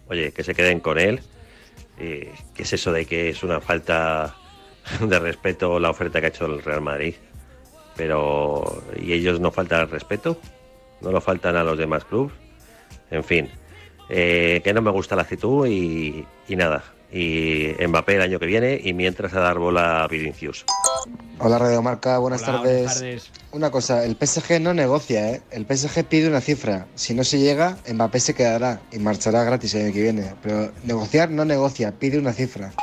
[0.10, 1.22] oye, que se queden con él.
[2.00, 4.36] Eh, ¿Qué es eso de que es una falta
[5.00, 7.16] de respeto la oferta que ha hecho el Real Madrid?
[7.96, 10.38] Pero, ¿y ellos no faltan al respeto?
[11.00, 12.34] ¿No lo faltan a los demás clubes?
[13.10, 13.50] En fin,
[14.10, 16.84] eh, que no me gusta la actitud y, y nada.
[17.14, 20.66] Y Mbappé el año que viene y mientras a dar bola a Vinicius.
[21.38, 22.74] Hola Radio Marca, buenas, Hola, tardes.
[22.74, 23.32] buenas tardes.
[23.52, 25.42] Una cosa, el PSG no negocia, ¿eh?
[25.52, 26.88] El PSG pide una cifra.
[26.96, 30.34] Si no se llega, Mbappé se quedará y marchará gratis el año que viene.
[30.42, 32.74] Pero negociar no negocia, pide una cifra.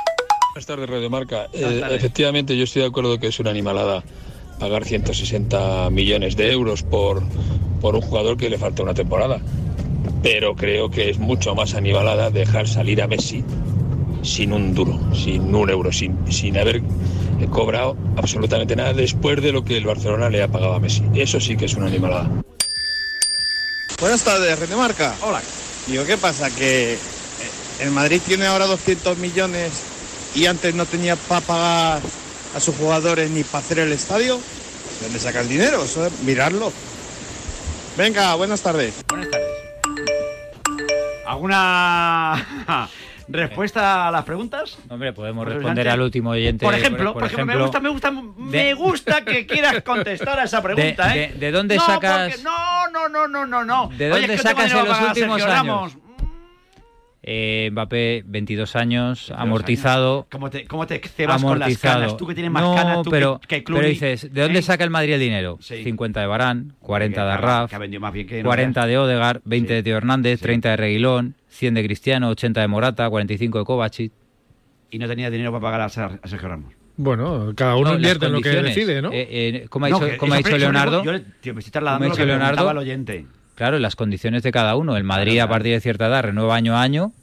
[0.53, 1.47] Buenas tardes, Radio Marca.
[1.51, 4.01] Buenas Eh, efectivamente, yo estoy de acuerdo que es una animalada
[4.59, 7.21] pagar 160 millones de euros por,
[7.81, 9.41] por un jugador que le falta una temporada.
[10.23, 13.43] Pero creo que es mucho más animalada dejar salir a Messi
[14.23, 16.81] sin un duro, sin un euro, sin, sin haber
[17.49, 21.03] cobrado absolutamente nada después de lo que el Barcelona le ha pagado a Messi.
[21.15, 22.29] Eso sí que es una animalada.
[23.99, 25.15] Buenas tardes, Renemarca.
[25.21, 25.41] Hola.
[25.87, 26.49] Digo, ¿qué pasa?
[26.49, 26.97] Que eh,
[27.81, 29.71] el Madrid tiene ahora 200 millones
[30.35, 32.01] y antes no tenía para pagar
[32.55, 34.37] a sus jugadores ni para hacer el estadio.
[34.37, 35.83] ¿De dónde saca el dinero?
[35.83, 36.71] Eso es mirarlo.
[37.97, 38.93] Venga, buenas tardes.
[41.25, 42.47] ¿Alguna
[43.27, 44.77] respuesta a las preguntas?
[44.89, 46.65] Hombre, podemos responder al último oyente.
[46.65, 50.61] Por ejemplo, por ejemplo, me gusta, me gusta, me gusta que quieras contestar a esa
[50.61, 51.31] pregunta, de- ¿eh?
[51.33, 53.87] de- de dónde No, sacas- porque- No, no, no, no, no, no.
[53.97, 55.97] ¿De Oye, dónde es que no tengo sacas en los últimos años?
[57.23, 60.13] Eh, Mbappé, 22 años, 22 amortizado.
[60.15, 60.25] años.
[60.31, 62.17] ¿Cómo te, cómo te cebas con las canas?
[62.17, 64.61] Tú que tienes más no, canas tú pero, que, que pero dices, ¿de dónde ¿Eh?
[64.63, 65.59] saca el Madrid el dinero?
[65.61, 65.83] Sí.
[65.83, 68.89] 50 de Barán, 40 de Arraf, que ha vendido más bien que no 40 veas.
[68.89, 73.09] de Odegar, 20 de Teo Hernández, 30 de Reguilón, 100 de Cristiano, 80 de Morata,
[73.09, 74.11] 45 de Kovacic.
[74.89, 76.73] Y no tenía dinero para pagar a Ser- a Sergio Ramos.
[76.97, 79.11] Bueno, cada uno No, invierte en lo que decide, ¿no?
[79.11, 81.03] Eh, eh, ¿Cómo ha No, dicho, cómo ha dicho Leonardo?
[81.03, 82.55] Yo tío, me estoy ¿Cómo trasladando ha lo dicho que Leonardo?
[82.55, 83.25] preguntaba el oyente.
[83.55, 84.97] Claro, las condiciones de cada uno.
[84.97, 87.13] El Madrid a partir de cierta edad renueva año a año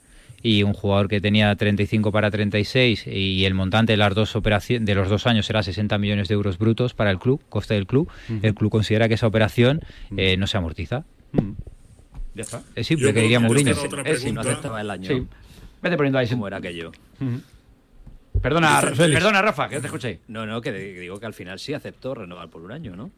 [0.43, 4.87] y un jugador que tenía 35 para 36 y el montante de las dos operaciones
[4.87, 7.87] de los dos años era 60 millones de euros brutos para el club, coste del
[7.87, 8.09] club.
[8.43, 9.81] El club considera que esa operación
[10.17, 11.05] eh, no se amortiza.
[12.39, 12.63] Ya está.
[12.77, 13.73] Es simple, Yo que diría Mourinho.
[13.73, 14.21] otra Es simple.
[14.21, 14.41] pregunta.
[14.53, 15.09] aceptaba el año.
[15.09, 15.27] Sí.
[15.83, 16.29] Vete poniendo ahí.
[16.29, 16.93] ¿Cómo era aquello?
[18.41, 20.21] Perdona, perdona, Rafa, que no te escuché.
[20.29, 23.11] No, no, que digo que al final sí aceptó renovar por un año, ¿no?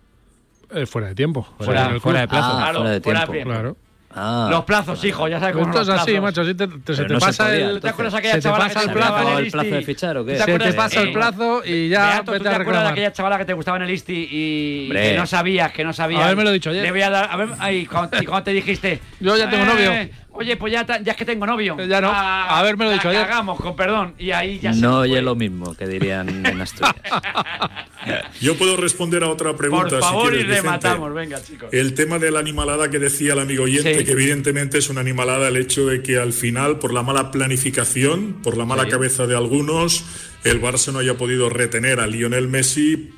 [0.73, 1.43] Eh, fuera de tiempo.
[1.59, 2.15] Fuera- fuera club.
[2.23, 2.47] de plazo.
[2.53, 3.33] Ah, Claro, fuera de fuera de tiempo.
[3.33, 3.51] tiempo.
[3.53, 3.77] Claro.
[4.13, 6.23] Ah, Los plazos, hijo, ya sabes cómo Esto es los así, plazos.
[6.25, 6.41] macho.
[6.41, 7.81] así te, te- se te no se pasa podía, el.
[7.81, 8.19] ¿Te acuerdas entonces.
[8.19, 10.33] aquella Se te chavala pasa que el te gustaba plazo, el de fichar, ¿o qué?
[10.33, 12.83] ¿Te Se te pasa el Eh, plazo y ya Beato, ¿tú vete te a acuerdas
[12.85, 15.03] de aquella chavala que te gustaba en el Isti y Hombre.
[15.13, 16.23] que no sabías, que no sabías?
[16.23, 16.83] Habérmelo dicho ayer.
[16.83, 19.01] Le voy a dar, a ver, ay, cuando, y cuando te dijiste...
[19.21, 19.93] Yo ya tengo novio.
[20.33, 21.77] Oye, pues ya, es que tengo novio.
[21.87, 22.09] Ya no.
[22.13, 23.23] Ah, Habérmelo la dicho ayer.
[23.27, 24.15] cagamos, con perdón.
[24.19, 24.99] Y ahí ya No fue.
[25.01, 26.95] oye lo mismo que dirían en Asturias.
[28.41, 29.89] Yo puedo responder a otra pregunta.
[29.91, 30.63] Por favor, si quieres, y Vicente.
[30.63, 31.69] rematamos, venga, chicos.
[31.73, 34.05] El tema de la animalada que decía el amigo oyente, Sí.
[34.05, 38.39] que evidentemente es una animalada el hecho de que al final, por la mala planificación,
[38.43, 38.91] por la mala Sí.
[38.91, 40.05] cabeza de algunos,
[40.45, 43.11] el Barça no haya podido retener a Lionel Messi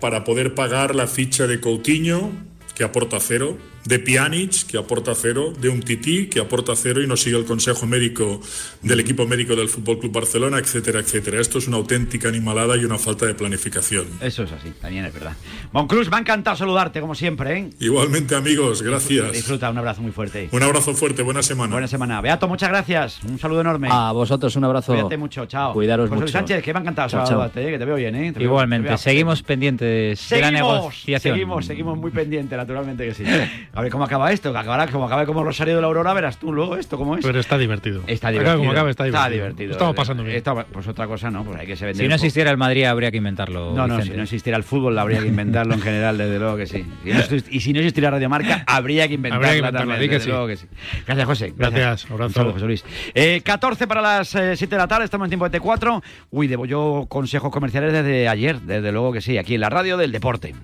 [0.00, 2.30] para poder pagar la ficha de Coutinho,
[2.76, 7.06] que aporta cero, de Pjanic, que aporta cero, de un Tití, que aporta cero y
[7.06, 8.40] no sigue el consejo médico
[8.82, 11.40] del equipo médico del Fútbol Club Barcelona, etcétera, etcétera.
[11.40, 14.06] Esto es una auténtica animalada y una falta de planificación.
[14.20, 15.32] Eso es así, también es verdad.
[15.72, 17.70] Monclus, me ha encantado saludarte, como siempre, ¿eh?
[17.80, 19.32] Igualmente, amigos, gracias.
[19.32, 20.48] Disfruta, un abrazo muy fuerte.
[20.52, 21.72] Un abrazo fuerte, buena semana.
[21.72, 22.20] Buena semana.
[22.20, 23.20] Beato, muchas gracias.
[23.24, 23.88] Un saludo enorme.
[23.90, 24.92] A vosotros un abrazo.
[24.92, 25.72] Cuídate mucho, chao.
[25.72, 26.38] Cuidaros José Luis mucho.
[26.38, 27.26] Sánchez, que me ha encantado Chao, chao.
[27.28, 27.70] saludarte, ¿eh?
[27.72, 28.32] que te veo bien, ¿eh?
[28.32, 31.20] Te veo- Igualmente, te veo- seguimos pendientes de la Seguimos, negociación.
[31.34, 33.24] seguimos, seguimos muy pendientes, naturalmente que sí.
[33.74, 36.38] A ver cómo acaba esto, que acabará como acabe como Rosario de la Aurora, verás
[36.38, 37.24] tú luego esto cómo es.
[37.24, 38.02] Pero está divertido.
[38.06, 38.58] Está divertido.
[38.58, 39.72] como acabe, está divertido.
[39.72, 40.42] Estamos pasando bien.
[40.72, 42.02] Pues otra cosa no, pues hay que se vende.
[42.02, 43.72] Si no existiera el Madrid habría que inventarlo.
[43.74, 44.10] No, no, Vicente.
[44.12, 46.84] si no existiera el fútbol habría que inventarlo en general, desde luego que sí.
[47.04, 49.92] Y, no exist- y si no existiera Radio Marca, habría que inventarla, Habría que inventarla,
[49.94, 50.30] también, di que desde sí.
[50.30, 50.66] luego que sí.
[51.06, 51.54] Gracias, José.
[51.56, 52.26] Gracias, abrazo.
[52.26, 52.84] Un saludo, José Luis.
[53.14, 56.02] Eh, 14 para las eh, 7 de la tarde, estamos en tiempo de T4.
[56.30, 59.96] Uy, debo yo consejos comerciales desde ayer, desde luego que sí, aquí en la radio
[59.96, 60.54] del deporte.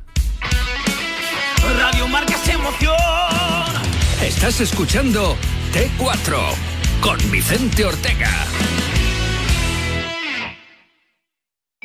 [1.78, 2.94] Radio Marca se emoción.
[4.22, 5.36] Estás escuchando
[5.72, 6.38] T4
[7.00, 8.30] con Vicente Ortega.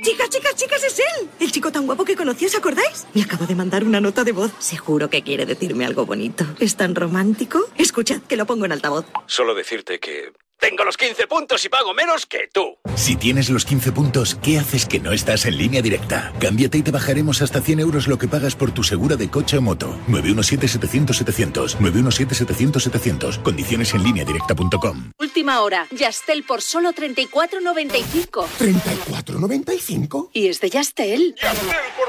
[0.01, 1.29] Chicas, chicas, chicas, es él.
[1.41, 3.05] El chico tan guapo que conocí, ¿os acordáis?
[3.13, 4.51] Me acabo de mandar una nota de voz.
[4.59, 6.45] Seguro que quiere decirme algo bonito.
[6.59, 7.59] ¿Es tan romántico?
[7.77, 9.05] Escuchad, que lo pongo en altavoz.
[9.25, 12.77] Solo decirte que tengo los 15 puntos y pago menos que tú.
[12.95, 16.33] Si tienes los 15 puntos, ¿qué haces que no estás en línea directa?
[16.39, 19.57] Cámbiate y te bajaremos hasta 100 euros lo que pagas por tu segura de coche
[19.57, 19.97] o moto.
[20.07, 21.77] 917-700-700.
[21.77, 23.41] 917-700-700.
[23.41, 25.11] Condiciones en línea directa.com.
[25.17, 25.87] Última hora.
[25.91, 28.45] Yastel por solo 34.95.
[28.59, 30.29] ¿34.95?
[30.33, 31.35] Y es de Yastel.
[31.39, 32.08] por 34.95.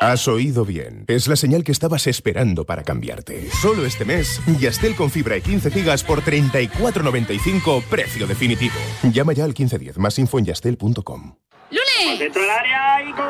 [0.00, 1.04] Has oído bien.
[1.08, 3.50] Es la señal que estabas esperando para cambiarte.
[3.50, 8.74] Solo este mes, Yastel con fibra y 15 gigas por 34.95, precio definitivo.
[9.02, 9.98] Llama ya al 1510.
[9.98, 11.34] Más info en yastel.com.
[11.70, 12.18] ¡Lunes!
[12.18, 13.26] Dentro del área y gol.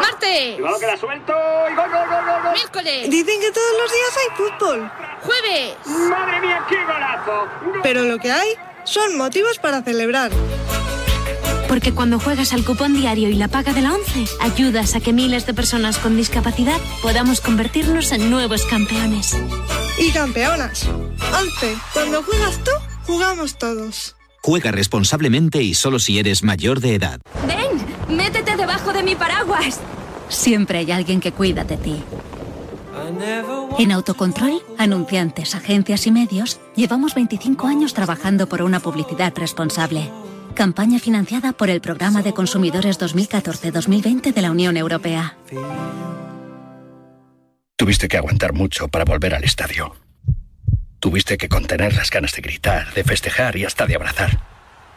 [0.00, 0.54] ¡Martes!
[0.56, 1.32] Cuidado que la suelto
[1.70, 2.52] y gol, gol, gol, gol, gol.
[2.54, 3.10] ¡Miércoles!
[3.10, 4.90] Dicen que todos los días hay fútbol.
[5.22, 5.74] ¡Jueves!
[6.08, 7.48] Madre mía, qué golazo.
[7.82, 8.48] Pero lo que hay
[8.84, 10.30] son motivos para celebrar.
[11.74, 15.12] Porque cuando juegas al cupón diario y la paga de la 11, ayudas a que
[15.12, 19.36] miles de personas con discapacidad podamos convertirnos en nuevos campeones.
[19.98, 20.86] Y campeonas.
[20.86, 21.76] 11.
[21.92, 22.70] Cuando juegas tú,
[23.08, 24.14] jugamos todos.
[24.40, 27.18] Juega responsablemente y solo si eres mayor de edad.
[27.44, 28.16] ¡Ven!
[28.16, 29.80] ¡Métete debajo de mi paraguas!
[30.28, 31.96] Siempre hay alguien que cuida de ti.
[33.80, 40.12] En Autocontrol, anunciantes, agencias y medios, llevamos 25 años trabajando por una publicidad responsable.
[40.54, 45.36] Campaña financiada por el Programa de Consumidores 2014-2020 de la Unión Europea.
[47.76, 49.96] Tuviste que aguantar mucho para volver al estadio.
[51.00, 54.40] Tuviste que contener las ganas de gritar, de festejar y hasta de abrazar.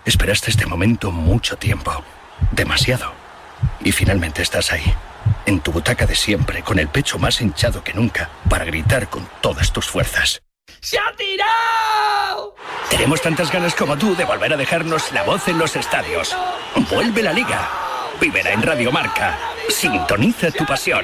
[0.06, 1.92] Esperaste este momento mucho tiempo.
[2.52, 3.12] Demasiado.
[3.84, 4.94] Y finalmente estás ahí.
[5.48, 9.28] En tu butaca de siempre, con el pecho más hinchado que nunca, para gritar con
[9.42, 10.44] todas tus fuerzas.
[10.90, 12.56] ¡Se ha tirado!
[12.90, 16.34] Tenemos tantas ganas como tú de volver a dejarnos la voz en los estadios.
[16.90, 17.68] Vuelve la liga.
[18.22, 19.38] Vívela en Radio Marca.
[19.68, 21.04] Sintoniza tu pasión.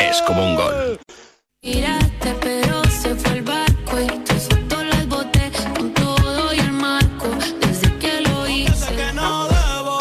[0.00, 1.00] es como un gol.
[1.62, 6.72] Miraste, pero se fue el barco y tus fotos las boté con todo y el
[6.72, 7.28] marco.
[7.60, 8.94] Desde que lo hice.
[8.94, 9.98] que no debo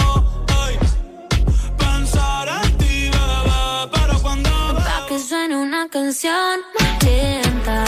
[1.78, 3.90] pensar en ti, bebé.
[3.92, 4.50] Pero cuando.
[4.76, 6.60] Pa' que suene una canción
[7.04, 7.86] lenta.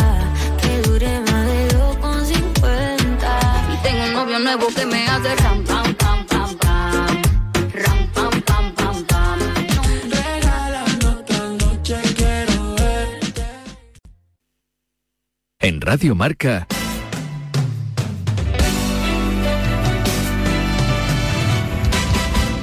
[0.61, 3.73] Que dure más de 2,50.
[3.73, 5.35] Y tengo un novio nuevo que me hace
[15.91, 16.67] Radio Marca.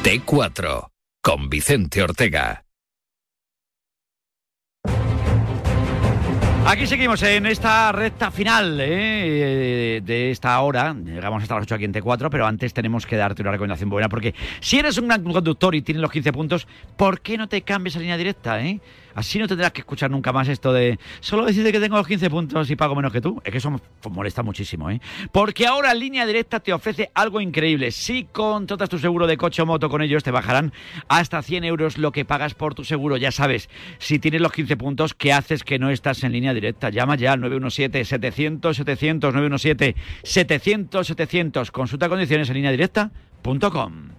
[0.05, 0.89] T4
[1.21, 2.63] con Vicente Ortega.
[6.69, 10.01] Aquí seguimos en esta recta final ¿eh?
[10.05, 10.95] de esta hora.
[10.95, 14.09] Llegamos hasta las 8 aquí en T4, pero antes tenemos que darte una recomendación buena.
[14.09, 17.63] Porque si eres un gran conductor y tienes los 15 puntos, ¿por qué no te
[17.63, 18.61] cambies a línea directa?
[18.65, 18.81] Eh?
[19.17, 22.29] Así no tendrás que escuchar nunca más esto de solo decirte que tengo los 15
[22.29, 23.41] puntos y pago menos que tú.
[23.45, 24.91] Es que eso me molesta muchísimo.
[24.91, 25.01] ¿eh?
[25.33, 27.93] Porque ahora línea directa te ofrece algo increíble.
[27.93, 30.75] Si contratas tu seguro de coche o moto con ellos, te bajarán
[31.09, 33.17] hasta 100 euros lo que pagas por tu seguro.
[33.17, 36.91] Ya sabes, si tienes los 15 puntos, ¿qué haces que no estás en línea directa?
[36.91, 41.71] Llama ya al 917-700-700, 917-700-700.
[41.71, 44.11] Consulta condiciones en línea directa.com.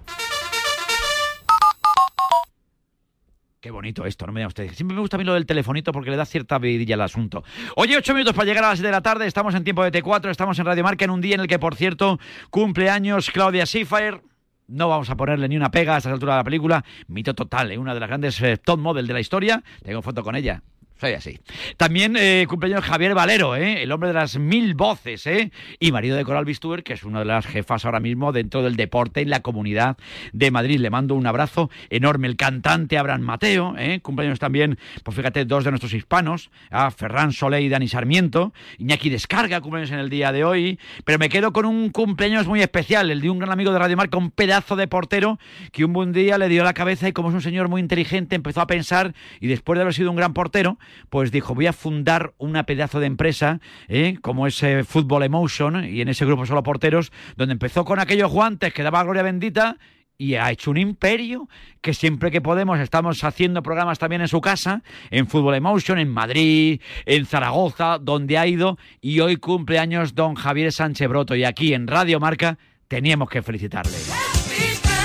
[3.60, 4.76] Qué bonito esto, no me digan ustedes.
[4.76, 7.44] Siempre me gusta a mí lo del telefonito porque le da cierta vidilla al asunto.
[7.76, 9.26] Oye, ocho minutos para llegar a las 7 de la tarde.
[9.26, 11.58] Estamos en tiempo de T4, estamos en Radio Marca en un día en el que,
[11.58, 12.20] por cierto,
[12.52, 14.22] cumple años Claudia Schiffer.
[14.68, 16.86] No vamos a ponerle ni una pega a esta altura de la película.
[17.08, 17.78] Mito total, ¿eh?
[17.80, 19.64] una de las grandes eh, top model de la historia.
[19.84, 20.62] Tengo foto con ella.
[21.00, 21.40] Soy así.
[21.78, 23.84] También eh, cumpleaños Javier Valero, ¿eh?
[23.84, 25.52] el hombre de las mil voces, ¿eh?
[25.80, 28.76] y marido de Coral Bistuer, que es una de las jefas ahora mismo dentro del
[28.76, 29.98] deporte en la comunidad
[30.34, 30.80] de Madrid.
[30.80, 32.28] Le mando un abrazo enorme.
[32.28, 34.00] El cantante Abraham Mateo, ¿eh?
[34.02, 36.50] cumpleaños también, pues fíjate, dos de nuestros hispanos,
[36.96, 38.54] Ferran Solé y Dani Sarmiento.
[38.80, 40.80] Iñaki Descarga, cumpleaños en el día de hoy.
[41.06, 43.98] Pero me quedo con un cumpleaños muy especial, el de un gran amigo de Radio
[43.98, 45.38] Marca, un pedazo de portero
[45.72, 48.36] que un buen día le dio la cabeza y como es un señor muy inteligente
[48.36, 50.80] empezó a pensar y después de haber sido un gran portero,
[51.10, 54.18] pues dijo, voy a fundar una pedazo de empresa, ¿eh?
[54.22, 58.32] como es eh, Football Emotion, y en ese grupo solo porteros, donde empezó con aquellos
[58.32, 59.78] guantes que daba gloria bendita,
[60.18, 61.48] y ha hecho un imperio
[61.82, 64.82] que siempre que podemos estamos haciendo programas también en su casa,
[65.12, 70.36] en Football Emotion, en Madrid, en Zaragoza, donde ha ido, y hoy cumple años don
[70.36, 72.58] Javier Sánchez Broto, y aquí en Radio Marca
[72.88, 73.98] teníamos que felicitarle.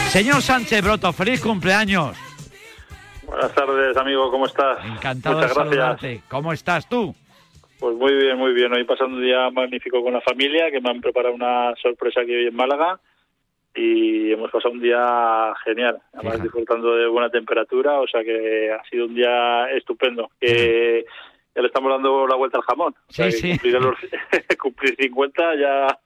[0.08, 2.31] Señor Sánchez Broto, feliz cumpleaños.
[3.32, 4.84] Buenas tardes, amigo, ¿cómo estás?
[4.84, 6.22] Encantado Muchas de gracias.
[6.28, 7.14] ¿Cómo estás tú?
[7.80, 8.70] Pues muy bien, muy bien.
[8.74, 12.34] Hoy pasando un día magnífico con la familia, que me han preparado una sorpresa aquí
[12.34, 13.00] hoy en Málaga
[13.74, 18.84] y hemos pasado un día genial, además disfrutando de buena temperatura, o sea que ha
[18.90, 20.30] sido un día estupendo.
[20.38, 21.06] Que,
[21.54, 22.94] ya le estamos dando la vuelta al jamón.
[23.08, 23.48] O sea, Sí, sí.
[23.50, 23.96] Cumplir, los-
[24.60, 25.98] cumplir 50 ya...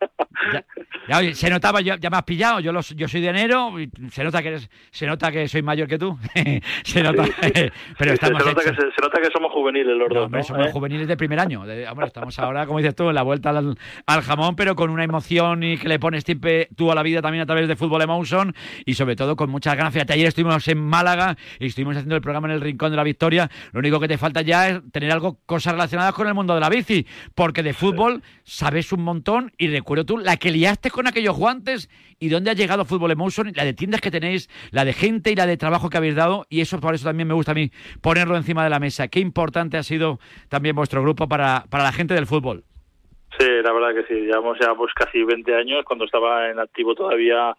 [1.08, 3.78] Ya, oye, se notaba, ya, ya me has pillado, yo, los, yo soy de enero,
[3.80, 6.18] y se nota que eres, se nota que soy mayor que tú,
[6.84, 7.24] se nota,
[7.98, 10.40] pero se, estamos nota que, se, se nota que somos juveniles los No, dos, hombre,
[10.40, 10.44] ¿no?
[10.44, 10.72] somos ¿Eh?
[10.72, 11.64] juveniles de primer año.
[11.64, 14.90] De- hombre, estamos ahora, como dices tú, en la vuelta al, al jamón, pero con
[14.90, 17.76] una emoción y que le pones siempre tú a la vida también a través de
[17.76, 19.92] Fútbol Emotion y sobre todo con muchas ganas.
[19.92, 23.04] Fíjate, ayer estuvimos en Málaga y estuvimos haciendo el programa en el Rincón de la
[23.04, 23.48] Victoria.
[23.72, 26.60] Lo único que te falta ya es tener algo, cosas relacionadas con el mundo de
[26.60, 31.06] la bici, porque de fútbol sabes un montón y recuerdo tú la que liaste con
[31.06, 34.92] aquellos guantes y dónde ha llegado Fútbol Emotion, la de tiendas que tenéis, la de
[34.92, 37.52] gente y la de trabajo que habéis dado y eso por eso también me gusta
[37.52, 37.70] a mí
[38.00, 39.08] ponerlo encima de la mesa.
[39.08, 40.18] Qué importante ha sido
[40.48, 42.64] también vuestro grupo para, para la gente del fútbol.
[43.38, 44.20] Sí, la verdad que sí.
[44.20, 45.84] Llevamos ya pues casi 20 años.
[45.84, 47.54] Cuando estaba en activo todavía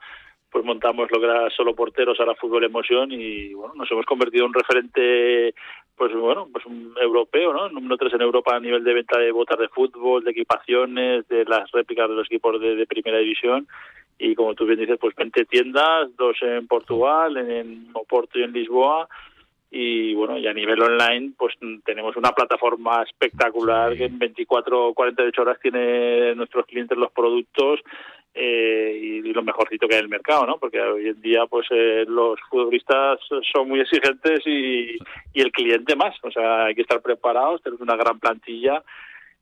[0.49, 4.45] pues montamos lo que era solo porteros, ahora fútbol emoción y bueno, nos hemos convertido
[4.45, 5.53] en un referente
[5.97, 7.69] pues bueno, pues un europeo, ¿no?
[7.69, 11.43] Número 3 en Europa a nivel de venta de botas de fútbol, de equipaciones, de
[11.45, 13.67] las réplicas de los equipos de, de primera división.
[14.19, 18.43] Y como tú bien dices, pues 20 tiendas, dos en Portugal, en, en Oporto y
[18.43, 19.07] en Lisboa.
[19.69, 24.93] Y bueno, y a nivel online pues tenemos una plataforma espectacular que en 24 o
[24.93, 27.81] 48 horas tiene nuestros clientes los productos
[28.33, 30.57] eh, y, y lo mejorcito que hay en el mercado, ¿no?
[30.57, 33.19] Porque hoy en día pues eh, los futbolistas
[33.53, 34.97] son muy exigentes y,
[35.33, 38.83] y el cliente más, o sea, hay que estar preparados, tenemos una gran plantilla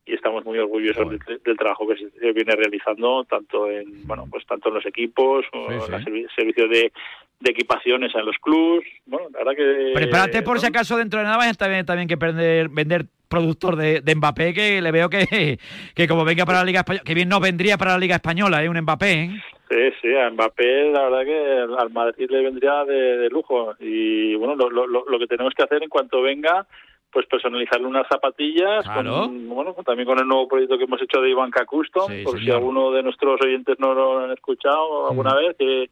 [0.08, 4.46] y estamos muy orgullosos del, del trabajo que se viene realizando tanto en bueno pues
[4.46, 6.92] tanto en los equipos o en el servi- servicio de,
[7.40, 8.86] de equipaciones en los clubs.
[9.04, 12.14] Bueno la verdad que Prepárate por si acaso dentro de nada vayas también, también que
[12.14, 15.58] vender, vender productor de, de Mbappé, que le veo que,
[15.94, 18.62] que como venga para la Liga Española, que bien no vendría para la Liga Española,
[18.62, 18.68] ¿eh?
[18.68, 19.12] un Mbappé.
[19.12, 19.30] ¿eh?
[19.68, 24.34] Sí, sí, a Mbappé la verdad que al Madrid le vendría de, de lujo y
[24.36, 26.66] bueno, lo, lo, lo que tenemos que hacer en cuanto venga
[27.12, 29.22] pues personalizarle unas zapatillas, Claro.
[29.22, 32.38] con, bueno, también con el nuevo proyecto que hemos hecho de Ivanka Custom, Sí, por
[32.38, 35.88] si alguno de nuestros oyentes no lo han escuchado alguna vez, que,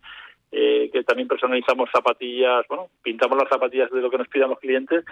[0.56, 4.58] eh, que también personalizamos zapatillas, bueno, pintamos las zapatillas de lo que nos pidan los
[4.60, 5.04] clientes.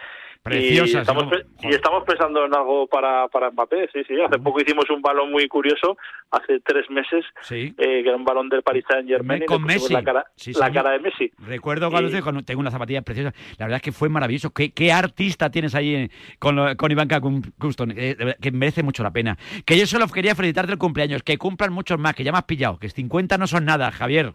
[0.43, 1.31] Preciosas, Y estamos, ¿no?
[1.31, 4.15] pe- y estamos pensando en algo para, para Mbappé, sí, sí.
[4.21, 5.97] Hace poco hicimos un balón muy curioso,
[6.31, 7.75] hace tres meses, Sí.
[7.79, 9.93] eh, que era un balón del Paris Saint Germain Con Messi.
[9.93, 11.31] la cara, Sí, la cara de Messi.
[11.47, 13.35] Recuerdo cuando Y- cuando tengo unas zapatillas preciosas.
[13.59, 14.51] La verdad es que fue maravilloso.
[14.53, 17.91] ¿Qué, qué artista tienes ahí eh, con, lo- con Ivanka Cum- Custom?
[17.97, 19.37] Eh, que merece mucho la pena.
[19.65, 21.23] Que yo solo quería felicitarte el cumpleaños.
[21.23, 22.79] Que cumplan muchos más, que ya me has pillado.
[22.79, 24.33] Que 50 no son nada, Javier.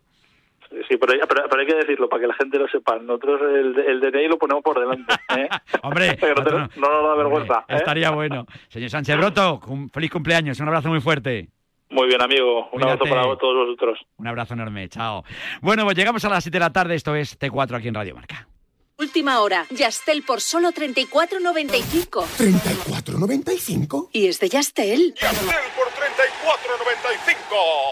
[0.70, 2.98] Sí, pero, pero, pero hay que decirlo para que la gente lo sepa.
[3.00, 5.14] Nosotros el, el DNI lo ponemos por delante.
[5.38, 5.48] ¿eh?
[5.84, 7.66] Hombre, no, te- no, no nos da vergüenza.
[7.68, 7.76] ¿eh?
[7.78, 8.46] Estaría bueno.
[8.70, 10.60] Señor Sánchez Broto, un feliz cumpleaños.
[10.60, 11.50] Un abrazo muy fuerte.
[11.90, 12.66] Muy bien, amigo.
[12.66, 12.92] Un Cuídate.
[13.08, 14.00] abrazo para todos vosotros.
[14.18, 14.90] Un abrazo enorme.
[14.90, 15.24] Chao.
[15.62, 16.96] Bueno, pues llegamos a las 7 de la tarde.
[16.96, 18.48] Esto es T4 aquí en Radio Marca.
[19.00, 19.64] Última hora.
[19.70, 22.26] Yastel por solo 34.95.
[22.40, 24.10] ¿34.95?
[24.12, 25.14] Y es de Yastel.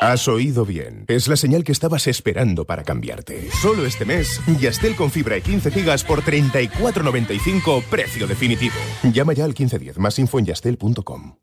[0.02, 1.06] Has oído bien.
[1.08, 3.50] Es la señal que estabas esperando para cambiarte.
[3.62, 8.76] Solo este mes, Yastel con fibra y 15 gigas por 34.95, precio definitivo.
[9.04, 11.38] Llama ya al 1510, más info en yastel.com.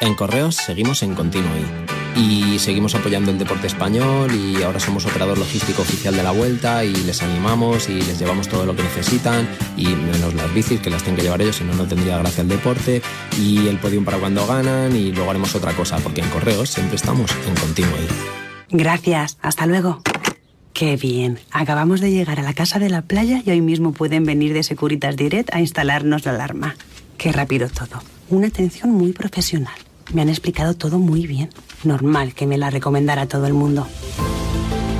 [0.00, 2.01] En Correos seguimos en Continuo.
[2.16, 6.84] Y seguimos apoyando el deporte español y ahora somos operador logístico oficial de la vuelta
[6.84, 10.90] y les animamos y les llevamos todo lo que necesitan y menos las bicis que
[10.90, 13.02] las tienen que llevar ellos, si no, no tendría gracia el deporte
[13.38, 16.96] y el podium para cuando ganan y luego haremos otra cosa porque en Correos siempre
[16.96, 17.92] estamos en Continuo.
[18.70, 20.02] Gracias, hasta luego.
[20.72, 21.38] Qué bien.
[21.50, 24.62] Acabamos de llegar a la casa de la playa y hoy mismo pueden venir de
[24.62, 26.76] Securitas Direct a instalarnos la alarma.
[27.18, 28.02] Qué rápido todo.
[28.30, 29.74] Una atención muy profesional.
[30.12, 31.50] Me han explicado todo muy bien.
[31.84, 33.86] Normal que me la recomendara todo el mundo.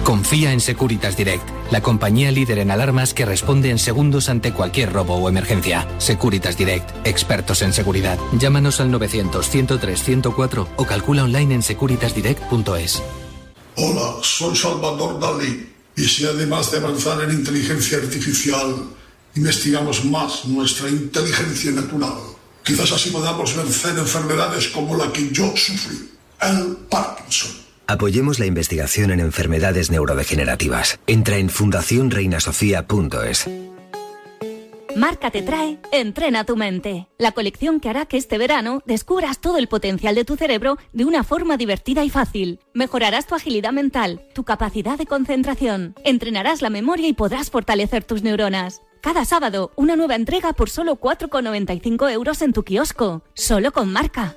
[0.04, 4.92] Confía en Securitas Direct, la compañía líder en alarmas que responde en segundos ante cualquier
[4.92, 5.86] robo o emergencia.
[5.98, 8.18] Securitas Direct, expertos en seguridad.
[8.38, 13.02] Llámanos al 900-103-104 o calcula online en securitasdirect.es.
[13.76, 15.68] Hola, soy Salvador Dalí.
[15.96, 18.74] Y si además de avanzar en inteligencia artificial,
[19.36, 22.14] investigamos más nuestra inteligencia natural,
[22.64, 26.10] quizás así podamos vencer enfermedades como la que yo sufrí,
[26.40, 27.62] el Parkinson.
[27.86, 30.98] Apoyemos la investigación en enfermedades neurodegenerativas.
[31.06, 33.48] Entra en fundacionreinasofía.es.
[34.94, 39.56] Marca te trae Entrena tu mente, la colección que hará que este verano descubras todo
[39.56, 42.60] el potencial de tu cerebro de una forma divertida y fácil.
[42.74, 48.22] Mejorarás tu agilidad mental, tu capacidad de concentración, entrenarás la memoria y podrás fortalecer tus
[48.22, 48.82] neuronas.
[49.02, 54.36] Cada sábado, una nueva entrega por solo 4,95 euros en tu kiosco, solo con marca.